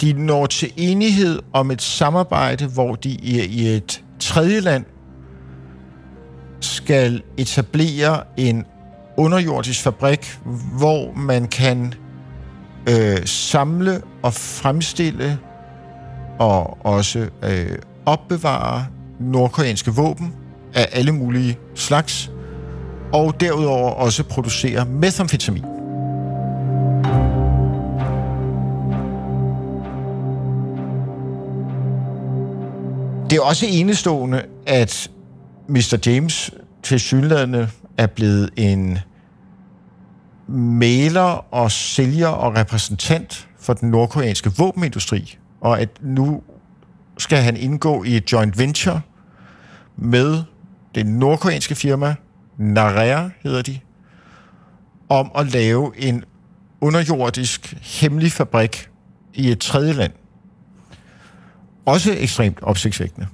De 0.00 0.12
når 0.12 0.46
til 0.46 0.72
enighed 0.76 1.38
om 1.52 1.70
et 1.70 1.82
samarbejde, 1.82 2.66
hvor 2.66 2.94
de 2.94 3.08
i, 3.10 3.44
i 3.44 3.66
et 3.66 4.04
tredje 4.20 4.60
land 4.60 4.84
skal 6.60 7.22
etablere 7.36 8.22
en 8.36 8.64
underjordisk 9.16 9.82
fabrik, 9.82 10.38
hvor 10.78 11.12
man 11.12 11.48
kan 11.48 11.94
øh, 12.88 13.26
samle 13.26 14.02
og 14.22 14.34
fremstille 14.34 15.38
og 16.38 16.86
også 16.86 17.28
øh, 17.42 17.78
opbevare 18.06 18.86
nordkoreanske 19.20 19.90
våben 19.90 20.34
af 20.74 20.88
alle 20.92 21.12
mulige 21.12 21.58
slags, 21.74 22.30
og 23.12 23.40
derudover 23.40 23.90
også 23.90 24.24
producere 24.24 24.84
methamfetamin. 24.84 25.64
Det 33.30 33.36
er 33.36 33.42
også 33.42 33.66
enestående, 33.68 34.42
at 34.66 35.10
Mr. 35.68 35.98
James 36.06 36.50
til 36.82 37.00
synlædende 37.00 37.68
er 37.98 38.06
blevet 38.06 38.50
en 38.56 38.98
maler 40.48 41.54
og 41.54 41.70
sælger 41.70 42.28
og 42.28 42.56
repræsentant 42.56 43.48
for 43.60 43.72
den 43.72 43.90
nordkoreanske 43.90 44.50
våbenindustri, 44.58 45.38
og 45.60 45.80
at 45.80 45.88
nu 46.00 46.42
skal 47.18 47.38
han 47.38 47.56
indgå 47.56 48.04
i 48.04 48.16
et 48.16 48.32
joint 48.32 48.58
venture 48.58 49.00
med 49.96 50.42
det 50.94 51.06
nordkoreanske 51.06 51.74
firma, 51.74 52.14
Narea 52.58 53.30
hedder 53.42 53.62
de, 53.62 53.78
om 55.08 55.30
at 55.34 55.52
lave 55.52 55.92
en 55.96 56.24
underjordisk 56.80 57.74
hemmelig 57.82 58.32
fabrik 58.32 58.88
i 59.34 59.50
et 59.50 59.58
tredje 59.58 59.92
land. 59.92 60.12
Også 61.86 62.14
ekstremt 62.18 62.58
opsigtsvækkende. 62.62 63.26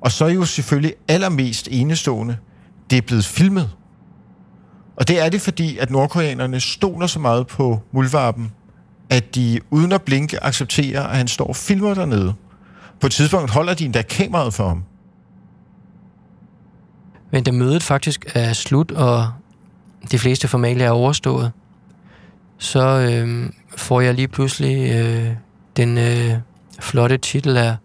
Og 0.00 0.12
så 0.12 0.24
er 0.24 0.28
jo 0.28 0.44
selvfølgelig 0.44 0.94
allermest 1.08 1.68
enestående, 1.70 2.36
det 2.90 2.98
er 2.98 3.02
blevet 3.02 3.24
filmet. 3.24 3.70
Og 4.96 5.08
det 5.08 5.20
er 5.20 5.28
det, 5.28 5.40
fordi 5.40 5.78
at 5.78 5.90
nordkoreanerne 5.90 6.60
stoler 6.60 7.06
så 7.06 7.18
meget 7.18 7.46
på 7.46 7.80
muldvarpen, 7.92 8.52
at 9.12 9.34
de 9.34 9.60
uden 9.70 9.92
at 9.92 10.02
blinke 10.02 10.44
accepterer, 10.44 11.02
at 11.02 11.16
han 11.16 11.28
står 11.28 11.44
og 11.44 11.56
filmer 11.56 11.94
dernede. 11.94 12.34
På 13.00 13.06
et 13.06 13.12
tidspunkt 13.12 13.50
holder 13.50 13.74
de 13.74 13.84
endda 13.84 14.02
kameraet 14.02 14.54
for 14.54 14.68
ham. 14.68 14.84
Men 17.30 17.44
da 17.44 17.52
mødet 17.52 17.82
faktisk 17.82 18.26
er 18.34 18.52
slut, 18.52 18.90
og 18.90 19.32
de 20.10 20.18
fleste 20.18 20.48
formalia 20.48 20.84
er 20.84 20.90
overstået, 20.90 21.52
så 22.58 22.80
øh, 22.80 23.50
får 23.76 24.00
jeg 24.00 24.14
lige 24.14 24.28
pludselig 24.28 24.92
øh, 24.92 25.32
den 25.76 25.98
øh, 25.98 26.38
flotte 26.80 27.16
titel 27.16 27.56
af 27.56 27.76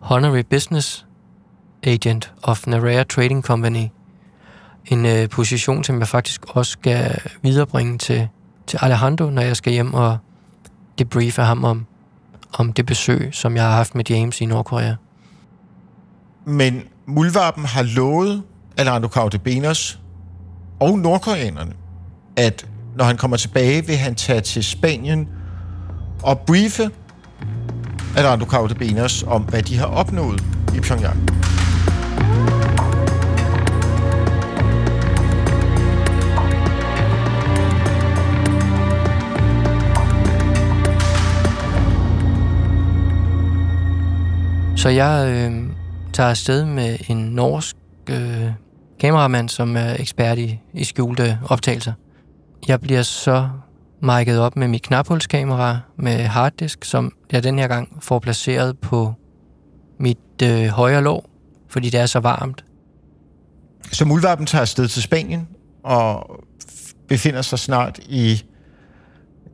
Honorary 0.00 0.44
Business 0.50 1.06
Agent 1.82 2.32
of 2.42 2.66
Narea 2.66 3.02
Trading 3.02 3.42
Company. 3.42 3.86
En 4.86 5.06
øh, 5.06 5.28
position, 5.28 5.84
som 5.84 5.98
jeg 5.98 6.08
faktisk 6.08 6.44
også 6.48 6.72
skal 6.72 7.18
viderebringe 7.42 7.98
til, 7.98 8.28
til 8.66 8.78
Alejandro, 8.82 9.30
når 9.30 9.42
jeg 9.42 9.56
skal 9.56 9.72
hjem 9.72 9.94
og 9.94 10.18
debriefe 10.98 11.42
ham 11.42 11.64
om, 11.64 11.86
om 12.52 12.72
det 12.72 12.86
besøg, 12.86 13.28
som 13.32 13.56
jeg 13.56 13.64
har 13.64 13.70
haft 13.76 13.94
med 13.94 14.04
James 14.10 14.40
i 14.40 14.46
Nordkorea. 14.46 14.94
Men 16.44 16.82
Muldvarpen 17.06 17.64
har 17.64 17.82
lovet 17.82 18.42
Alejandro 18.76 19.08
Caudebenos 19.08 20.00
og 20.80 20.98
nordkoreanerne, 20.98 21.72
at 22.36 22.66
når 22.96 23.04
han 23.04 23.16
kommer 23.16 23.36
tilbage, 23.36 23.86
vil 23.86 23.96
han 23.96 24.14
tage 24.14 24.40
til 24.40 24.64
Spanien 24.64 25.28
og 26.22 26.38
briefe 26.38 26.90
Alejandro 28.16 28.46
Caudebenos 28.46 29.22
om, 29.22 29.42
hvad 29.42 29.62
de 29.62 29.78
har 29.78 29.86
opnået 29.86 30.44
i 30.76 30.80
Pyongyang. 30.80 31.35
Så 44.86 44.90
jeg 44.90 45.30
øh, 45.30 45.62
tager 46.12 46.30
afsted 46.30 46.64
med 46.64 46.98
en 47.08 47.16
norsk 47.16 47.76
øh, 48.10 48.50
kameramand, 49.00 49.48
som 49.48 49.76
er 49.76 49.96
ekspert 49.98 50.38
i, 50.38 50.60
i 50.74 50.84
skjulte 50.84 51.38
optagelser. 51.48 51.92
Jeg 52.68 52.80
bliver 52.80 53.02
så 53.02 53.48
mic'et 54.02 54.36
op 54.36 54.56
med 54.56 54.68
mit 54.68 54.82
knaphulskamera 54.82 55.78
med 55.96 56.18
harddisk, 56.18 56.84
som 56.84 57.12
jeg 57.32 57.42
den 57.42 57.58
her 57.58 57.68
gang 57.68 57.98
får 58.00 58.18
placeret 58.18 58.78
på 58.78 59.14
mit 59.98 60.42
øh, 60.42 60.66
højre 60.66 61.02
lår, 61.02 61.30
fordi 61.68 61.90
det 61.90 62.00
er 62.00 62.06
så 62.06 62.20
varmt. 62.20 62.64
Så 63.92 64.04
Muldvarpen 64.04 64.46
tager 64.46 64.62
afsted 64.62 64.88
til 64.88 65.02
Spanien 65.02 65.48
og 65.84 66.40
befinder 67.08 67.42
sig 67.42 67.58
snart 67.58 67.98
i 68.08 68.44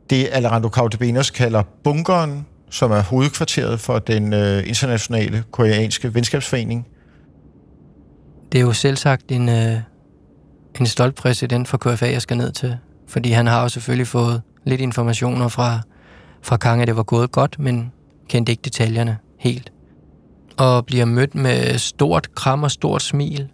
det, 0.09 0.29
Alejandro 0.31 0.69
Caudebenos 0.69 1.29
kalder 1.29 1.63
bunkeren, 1.83 2.45
som 2.73 2.91
er 2.91 3.01
hovedkvarteret 3.01 3.79
for 3.79 3.99
den 3.99 4.33
øh, 4.33 4.67
internationale 4.67 5.43
koreanske 5.51 6.13
venskabsforening. 6.13 6.87
Det 8.51 8.57
er 8.57 8.61
jo 8.61 8.73
selv 8.73 8.95
sagt 8.95 9.31
en, 9.31 9.49
øh, 9.49 9.77
en 10.79 10.85
stolt 10.85 11.15
præsident 11.15 11.67
for 11.67 11.77
KFA, 11.77 12.05
jeg 12.05 12.21
skal 12.21 12.37
ned 12.37 12.51
til. 12.51 12.77
Fordi 13.07 13.31
han 13.31 13.47
har 13.47 13.61
jo 13.61 13.69
selvfølgelig 13.69 14.07
fået 14.07 14.41
lidt 14.65 14.81
informationer 14.81 15.47
fra, 15.47 15.79
fra 16.41 16.57
Kang, 16.57 16.81
at 16.81 16.87
det 16.87 16.95
var 16.95 17.03
gået 17.03 17.31
godt, 17.31 17.59
men 17.59 17.91
kendte 18.29 18.51
ikke 18.51 18.61
detaljerne 18.61 19.17
helt. 19.39 19.71
Og 20.57 20.85
bliver 20.85 21.05
mødt 21.05 21.35
med 21.35 21.77
stort 21.77 22.35
kram 22.35 22.63
og 22.63 22.71
stort 22.71 23.01
smil. 23.01 23.47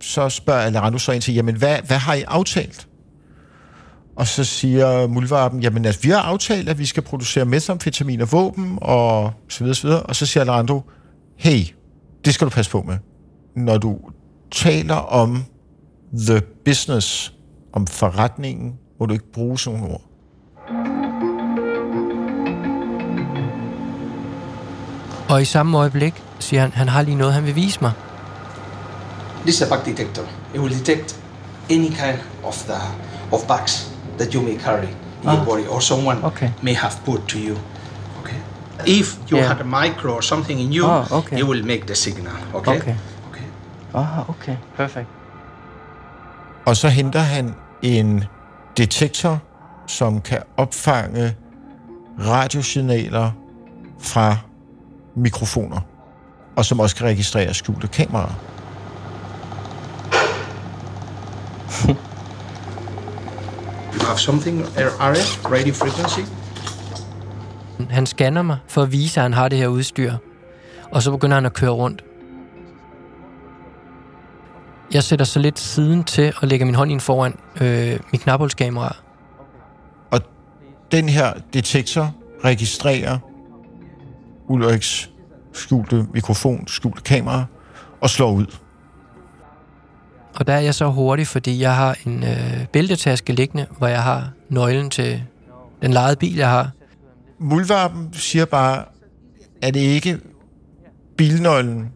Så 0.00 0.28
spørger 0.28 0.60
Alejandro 0.60 0.98
så 0.98 1.12
ind 1.12 1.22
til, 1.22 1.34
jamen 1.34 1.56
hvad, 1.56 1.78
hvad 1.86 1.98
har 1.98 2.14
I 2.14 2.22
aftalt? 2.22 2.88
Og 4.16 4.26
så 4.26 4.44
siger 4.44 5.06
Muldvarpen, 5.06 5.60
jamen 5.60 5.84
altså, 5.84 6.00
vi 6.02 6.10
har 6.10 6.20
aftalt, 6.20 6.68
at 6.68 6.78
vi 6.78 6.86
skal 6.86 7.02
producere 7.02 7.44
metamfetamin 7.44 8.20
og 8.20 8.32
våben, 8.32 8.78
og 8.82 9.32
så 9.48 9.64
videre, 9.64 9.74
så 9.74 9.86
videre. 9.86 10.02
Og 10.02 10.16
så 10.16 10.26
siger 10.26 10.40
Alejandro, 10.40 10.82
hey, 11.36 11.60
det 12.24 12.34
skal 12.34 12.44
du 12.44 12.50
passe 12.50 12.70
på 12.70 12.82
med. 12.82 12.98
Når 13.56 13.78
du 13.78 13.98
taler 14.50 14.94
om 14.94 15.44
the 16.26 16.40
business, 16.64 17.34
om 17.72 17.86
forretningen, 17.86 18.72
må 19.00 19.06
du 19.06 19.12
ikke 19.12 19.32
bruge 19.32 19.58
sådan 19.58 19.80
nogle 19.80 19.94
ord. 19.94 20.02
Og 25.28 25.42
i 25.42 25.44
samme 25.44 25.78
øjeblik 25.78 26.22
siger 26.38 26.60
han, 26.60 26.70
han 26.72 26.88
har 26.88 27.02
lige 27.02 27.14
noget, 27.14 27.34
han 27.34 27.44
vil 27.44 27.54
vise 27.54 27.78
mig. 27.80 27.92
This 29.42 29.54
is 29.54 29.62
a 29.62 29.76
bug 29.76 29.86
detector. 29.86 30.22
It 30.54 30.60
will 30.60 30.78
detect 30.78 31.20
any 31.70 31.88
kind 31.88 32.18
of 32.44 32.64
the 32.64 32.78
of 33.32 33.46
bugs 33.46 33.91
that 34.18 34.34
you 34.34 34.42
may 34.42 34.56
carry 34.56 34.88
in 35.22 35.28
your 35.30 35.40
Ah. 35.40 35.44
body 35.44 35.66
or 35.66 35.80
someone 35.80 36.24
Okay. 36.24 36.50
may 36.62 36.74
have 36.74 36.92
put 37.04 37.28
to 37.28 37.38
you. 37.38 37.56
Okay. 38.20 38.36
If 38.86 39.16
you 39.30 39.36
Yeah. 39.36 39.48
had 39.48 39.60
a 39.60 39.64
micro 39.64 40.12
or 40.12 40.22
something 40.22 40.60
in 40.60 40.72
you, 40.72 40.86
Ah, 40.86 41.06
okay. 41.18 41.38
it 41.38 41.46
will 41.46 41.64
make 41.66 41.86
the 41.86 41.94
signal. 41.94 42.32
Okay. 42.54 42.76
Okay. 42.78 42.94
Okay. 43.30 43.46
Ah, 43.94 44.28
okay. 44.30 44.56
Perfect. 44.76 45.06
Og 46.66 46.76
så 46.76 46.88
henter 46.88 47.20
han 47.20 47.54
en 47.82 48.24
detektor, 48.76 49.38
som 49.86 50.20
kan 50.20 50.38
opfange 50.56 51.34
radiosignaler 52.26 53.30
fra 54.00 54.36
mikrofoner, 55.14 55.80
og 56.56 56.64
som 56.64 56.80
også 56.80 56.96
kan 56.96 57.06
registrere 57.06 57.54
skjulte 57.54 57.86
kameraer. 57.86 58.34
Have 64.06 64.18
something 64.18 64.60
RF, 64.60 65.44
radio 65.44 65.74
frequency. 65.74 66.20
Han 67.90 68.06
scanner 68.06 68.42
mig 68.42 68.58
for 68.68 68.82
at 68.82 68.92
vise, 68.92 69.20
at 69.20 69.22
han 69.22 69.32
har 69.32 69.48
det 69.48 69.58
her 69.58 69.66
udstyr. 69.66 70.12
Og 70.90 71.02
så 71.02 71.10
begynder 71.10 71.34
han 71.34 71.46
at 71.46 71.52
køre 71.52 71.70
rundt. 71.70 72.04
Jeg 74.94 75.02
sætter 75.02 75.24
så 75.24 75.38
lidt 75.38 75.58
siden 75.58 76.04
til 76.04 76.34
og 76.36 76.48
lægger 76.48 76.66
min 76.66 76.74
hånd 76.74 76.92
ind 76.92 77.00
foran 77.00 77.38
øh, 77.60 78.00
mit 78.12 78.20
knaphulskamera. 78.20 78.96
Og 80.10 80.20
den 80.92 81.08
her 81.08 81.32
detektor 81.52 82.14
registrerer 82.44 83.18
Ulriks 84.48 85.10
skjulte 85.52 86.06
mikrofon, 86.14 86.68
skjulte 86.68 87.02
kamera, 87.02 87.44
og 88.00 88.10
slår 88.10 88.32
ud. 88.32 88.46
Og 90.34 90.46
der 90.46 90.52
er 90.52 90.60
jeg 90.60 90.74
så 90.74 90.86
hurtig, 90.86 91.26
fordi 91.26 91.60
jeg 91.60 91.76
har 91.76 91.96
en 92.06 92.24
øh, 92.24 92.66
bæltetaske 92.72 93.32
liggende, 93.32 93.66
hvor 93.78 93.86
jeg 93.86 94.02
har 94.02 94.30
nøglen 94.48 94.90
til 94.90 95.22
den 95.82 95.92
lejede 95.92 96.16
bil, 96.16 96.36
jeg 96.36 96.50
har. 96.50 96.70
Muldvarpen 97.38 98.08
siger 98.12 98.44
bare, 98.44 98.84
er 99.62 99.70
det 99.70 99.80
ikke 99.80 100.18
bilnøglen, 101.16 101.92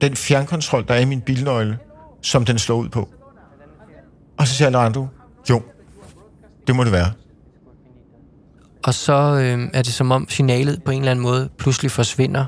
den 0.00 0.16
fjernkontrol, 0.16 0.84
der 0.88 0.94
er 0.94 1.00
i 1.00 1.04
min 1.04 1.20
bilnøgle, 1.20 1.78
som 2.22 2.44
den 2.44 2.58
slår 2.58 2.76
ud 2.76 2.88
på? 2.88 3.08
Og 4.38 4.46
så 4.46 4.54
siger 4.54 4.68
Alejandro, 4.68 5.06
jo, 5.50 5.62
det 6.66 6.76
må 6.76 6.84
det 6.84 6.92
være. 6.92 7.12
Og 8.84 8.94
så 8.94 9.12
øh, 9.12 9.68
er 9.72 9.82
det 9.82 9.92
som 9.92 10.10
om 10.10 10.28
signalet 10.28 10.82
på 10.82 10.90
en 10.90 10.98
eller 10.98 11.10
anden 11.10 11.22
måde 11.22 11.48
pludselig 11.58 11.90
forsvinder, 11.90 12.46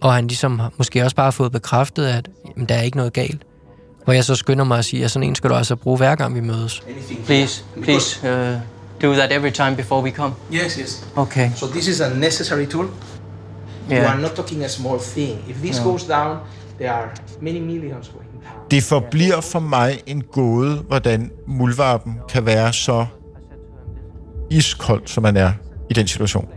og 0.00 0.14
han 0.14 0.26
ligesom 0.26 0.60
måske 0.78 1.02
også 1.04 1.16
bare 1.16 1.26
har 1.26 1.30
fået 1.30 1.52
bekræftet, 1.52 2.06
at 2.06 2.28
jamen, 2.56 2.68
der 2.68 2.74
er 2.74 2.82
ikke 2.82 2.96
noget 2.96 3.12
galt. 3.12 3.46
Hvor 4.04 4.12
jeg 4.12 4.24
så 4.24 4.34
skynder 4.34 4.64
mig 4.64 4.78
at 4.78 4.84
sige, 4.84 5.04
at 5.04 5.10
sådan 5.10 5.28
en 5.28 5.34
skal 5.34 5.50
du 5.50 5.54
altså 5.54 5.76
bruge 5.76 5.96
hver 5.96 6.14
gang 6.14 6.34
vi 6.34 6.40
mødes. 6.40 6.82
Please, 7.26 7.64
please 7.82 8.18
uh, 8.22 8.60
do 9.02 9.14
that 9.14 9.32
every 9.32 9.50
time 9.50 9.76
before 9.76 10.02
we 10.02 10.10
come. 10.10 10.34
Yes, 10.54 10.74
yes. 10.74 11.08
Okay. 11.16 11.50
So 11.56 11.66
this 11.66 11.88
is 11.88 12.00
a 12.00 12.14
necessary 12.14 12.66
tool. 12.66 12.84
You 12.84 12.90
Yeah. 13.96 14.12
are 14.14 14.20
not 14.20 14.30
talking 14.30 14.64
a 14.64 14.68
small 14.68 14.98
thing. 15.00 15.38
If 15.48 15.56
this 15.56 15.78
No. 15.78 15.90
goes 15.90 16.02
down, 16.04 16.36
there 16.78 16.90
are 16.92 17.08
many 17.40 17.58
millions 17.58 18.08
going 18.08 18.28
down. 18.32 18.70
Det 18.70 18.82
forbliver 18.82 19.40
for 19.40 19.58
mig 19.60 20.00
en 20.06 20.22
gåde, 20.32 20.76
hvordan 20.88 21.30
muldvarpen 21.46 22.14
kan 22.28 22.46
være 22.46 22.72
så 22.72 23.06
iskold, 24.50 25.02
som 25.06 25.22
man 25.22 25.36
er 25.36 25.52
i 25.90 25.94
den 25.94 26.06
situation. 26.06 26.48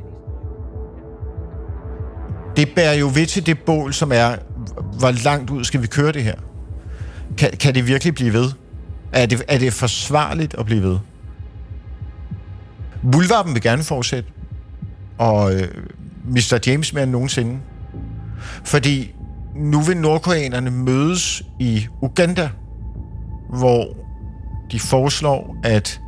Det 2.57 2.69
bærer 2.75 2.93
jo 2.93 3.11
ved 3.13 3.25
til 3.25 3.45
det 3.45 3.59
bål, 3.59 3.93
som 3.93 4.11
er, 4.11 4.35
hvor 4.99 5.23
langt 5.23 5.49
ud 5.49 5.63
skal 5.63 5.81
vi 5.81 5.87
køre 5.87 6.11
det 6.11 6.23
her? 6.23 6.35
Kan, 7.37 7.51
kan 7.51 7.75
det 7.75 7.87
virkelig 7.87 8.15
blive 8.15 8.33
ved? 8.33 8.51
Er 9.11 9.25
det, 9.25 9.43
er 9.47 9.57
det 9.57 9.73
forsvarligt 9.73 10.53
at 10.53 10.65
blive 10.65 10.83
ved? 10.83 10.97
Muldvarpen 13.03 13.53
vil 13.53 13.61
gerne 13.61 13.83
fortsætte, 13.83 14.29
og 15.17 15.53
øh, 15.53 15.67
Mr. 16.27 16.59
James 16.67 16.93
mere 16.93 17.03
end 17.03 17.11
nogensinde. 17.11 17.59
Fordi 18.63 19.13
nu 19.55 19.81
vil 19.81 19.97
nordkoreanerne 19.97 20.71
mødes 20.71 21.43
i 21.59 21.87
Uganda, 22.01 22.49
hvor 23.49 23.87
de 24.71 24.79
foreslår, 24.79 25.57
at 25.63 26.01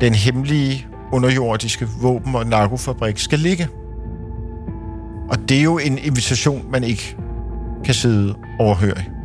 den 0.00 0.14
hemmelige 0.14 0.86
underjordiske 1.12 1.88
våben- 2.02 2.34
og 2.34 2.46
narkofabrik 2.46 3.18
skal 3.18 3.38
ligge. 3.38 3.68
Og 5.30 5.48
det 5.48 5.58
er 5.58 5.62
jo 5.62 5.78
en 5.78 5.98
invitation, 5.98 6.70
man 6.70 6.84
ikke 6.84 7.16
kan 7.84 7.94
sidde 7.94 8.34
overhørig. 8.58 9.17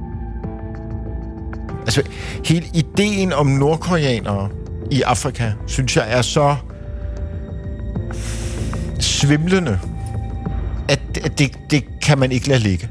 Altså, 1.86 2.04
hele 2.46 2.66
ideen 2.74 3.34
om 3.34 3.48
nordkoreanere 3.48 4.50
i 4.92 5.02
Afrika, 5.02 5.52
synes 5.68 5.98
jeg 5.98 6.06
er 6.08 6.22
så 6.22 6.56
svimlende, 9.00 9.80
at, 10.88 11.00
at 11.24 11.40
det, 11.40 11.52
det 11.70 11.84
kan 12.02 12.18
man 12.18 12.32
ikke 12.32 12.48
lade 12.48 12.60
ligge. 12.60 12.90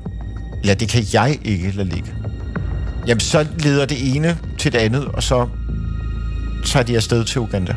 Eller 0.60 0.74
det 0.74 0.88
kan 0.88 1.04
jeg 1.12 1.38
ikke 1.44 1.70
lade 1.70 1.88
ligge. 1.88 2.14
Jamen, 3.06 3.20
så 3.20 3.46
leder 3.58 3.86
det 3.86 4.16
ene 4.16 4.38
til 4.58 4.72
det 4.72 4.78
andet, 4.78 5.04
og 5.04 5.22
så 5.22 5.48
tager 6.64 6.84
de 6.84 6.96
afsted 6.96 7.24
til 7.24 7.40
Uganda. 7.40 7.74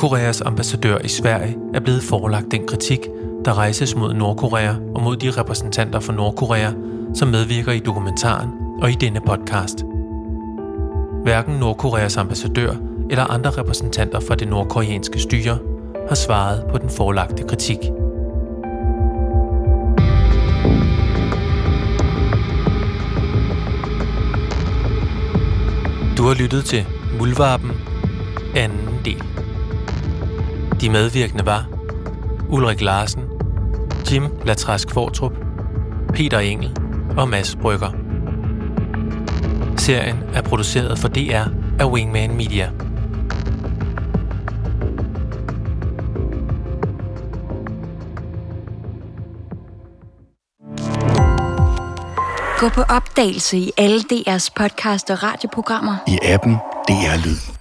Nordkoreas 0.00 0.40
ambassadør 0.40 0.98
i 0.98 1.08
Sverige 1.08 1.56
er 1.74 1.80
blevet 1.80 2.02
forelagt 2.02 2.50
den 2.50 2.66
kritik, 2.66 3.00
der 3.44 3.58
rejses 3.58 3.96
mod 3.96 4.14
Nordkorea 4.14 4.74
og 4.94 5.02
mod 5.02 5.16
de 5.16 5.30
repræsentanter 5.30 6.00
for 6.00 6.12
Nordkorea, 6.12 6.70
som 7.14 7.28
medvirker 7.28 7.72
i 7.72 7.78
dokumentaren 7.78 8.50
og 8.82 8.90
i 8.90 8.94
denne 8.94 9.20
podcast. 9.20 9.84
Hverken 11.22 11.54
Nordkoreas 11.54 12.16
ambassadør 12.16 12.74
eller 13.10 13.24
andre 13.24 13.50
repræsentanter 13.50 14.20
for 14.20 14.34
det 14.34 14.48
nordkoreanske 14.48 15.18
styre 15.18 15.58
har 16.08 16.14
svaret 16.14 16.64
på 16.70 16.78
den 16.78 16.90
forelagte 16.90 17.42
kritik. 17.42 17.78
Du 26.16 26.22
har 26.22 26.34
lyttet 26.34 26.64
til 26.64 26.86
Muldvarpen, 27.18 27.70
anden. 28.56 28.89
De 30.80 30.90
medvirkende 30.90 31.46
var 31.46 31.66
Ulrik 32.48 32.80
Larsen, 32.80 33.24
Jim 34.12 34.24
Latrask 34.44 34.90
Fortrup, 34.90 35.32
Peter 36.14 36.38
Engel 36.38 36.76
og 37.16 37.28
Mads 37.28 37.56
Brygger. 37.56 37.90
Serien 39.76 40.16
er 40.34 40.42
produceret 40.42 40.98
for 40.98 41.08
DR 41.08 41.44
af 41.80 41.84
Wingman 41.84 42.36
Media. 42.36 42.70
Gå 52.58 52.68
på 52.68 52.82
opdagelse 52.82 53.58
i 53.58 53.70
alle 53.76 54.00
DR's 54.12 54.48
podcast 54.56 55.10
og 55.10 55.22
radioprogrammer. 55.22 55.96
I 56.06 56.18
appen 56.22 56.54
DR 56.88 57.26
Lyd. 57.26 57.59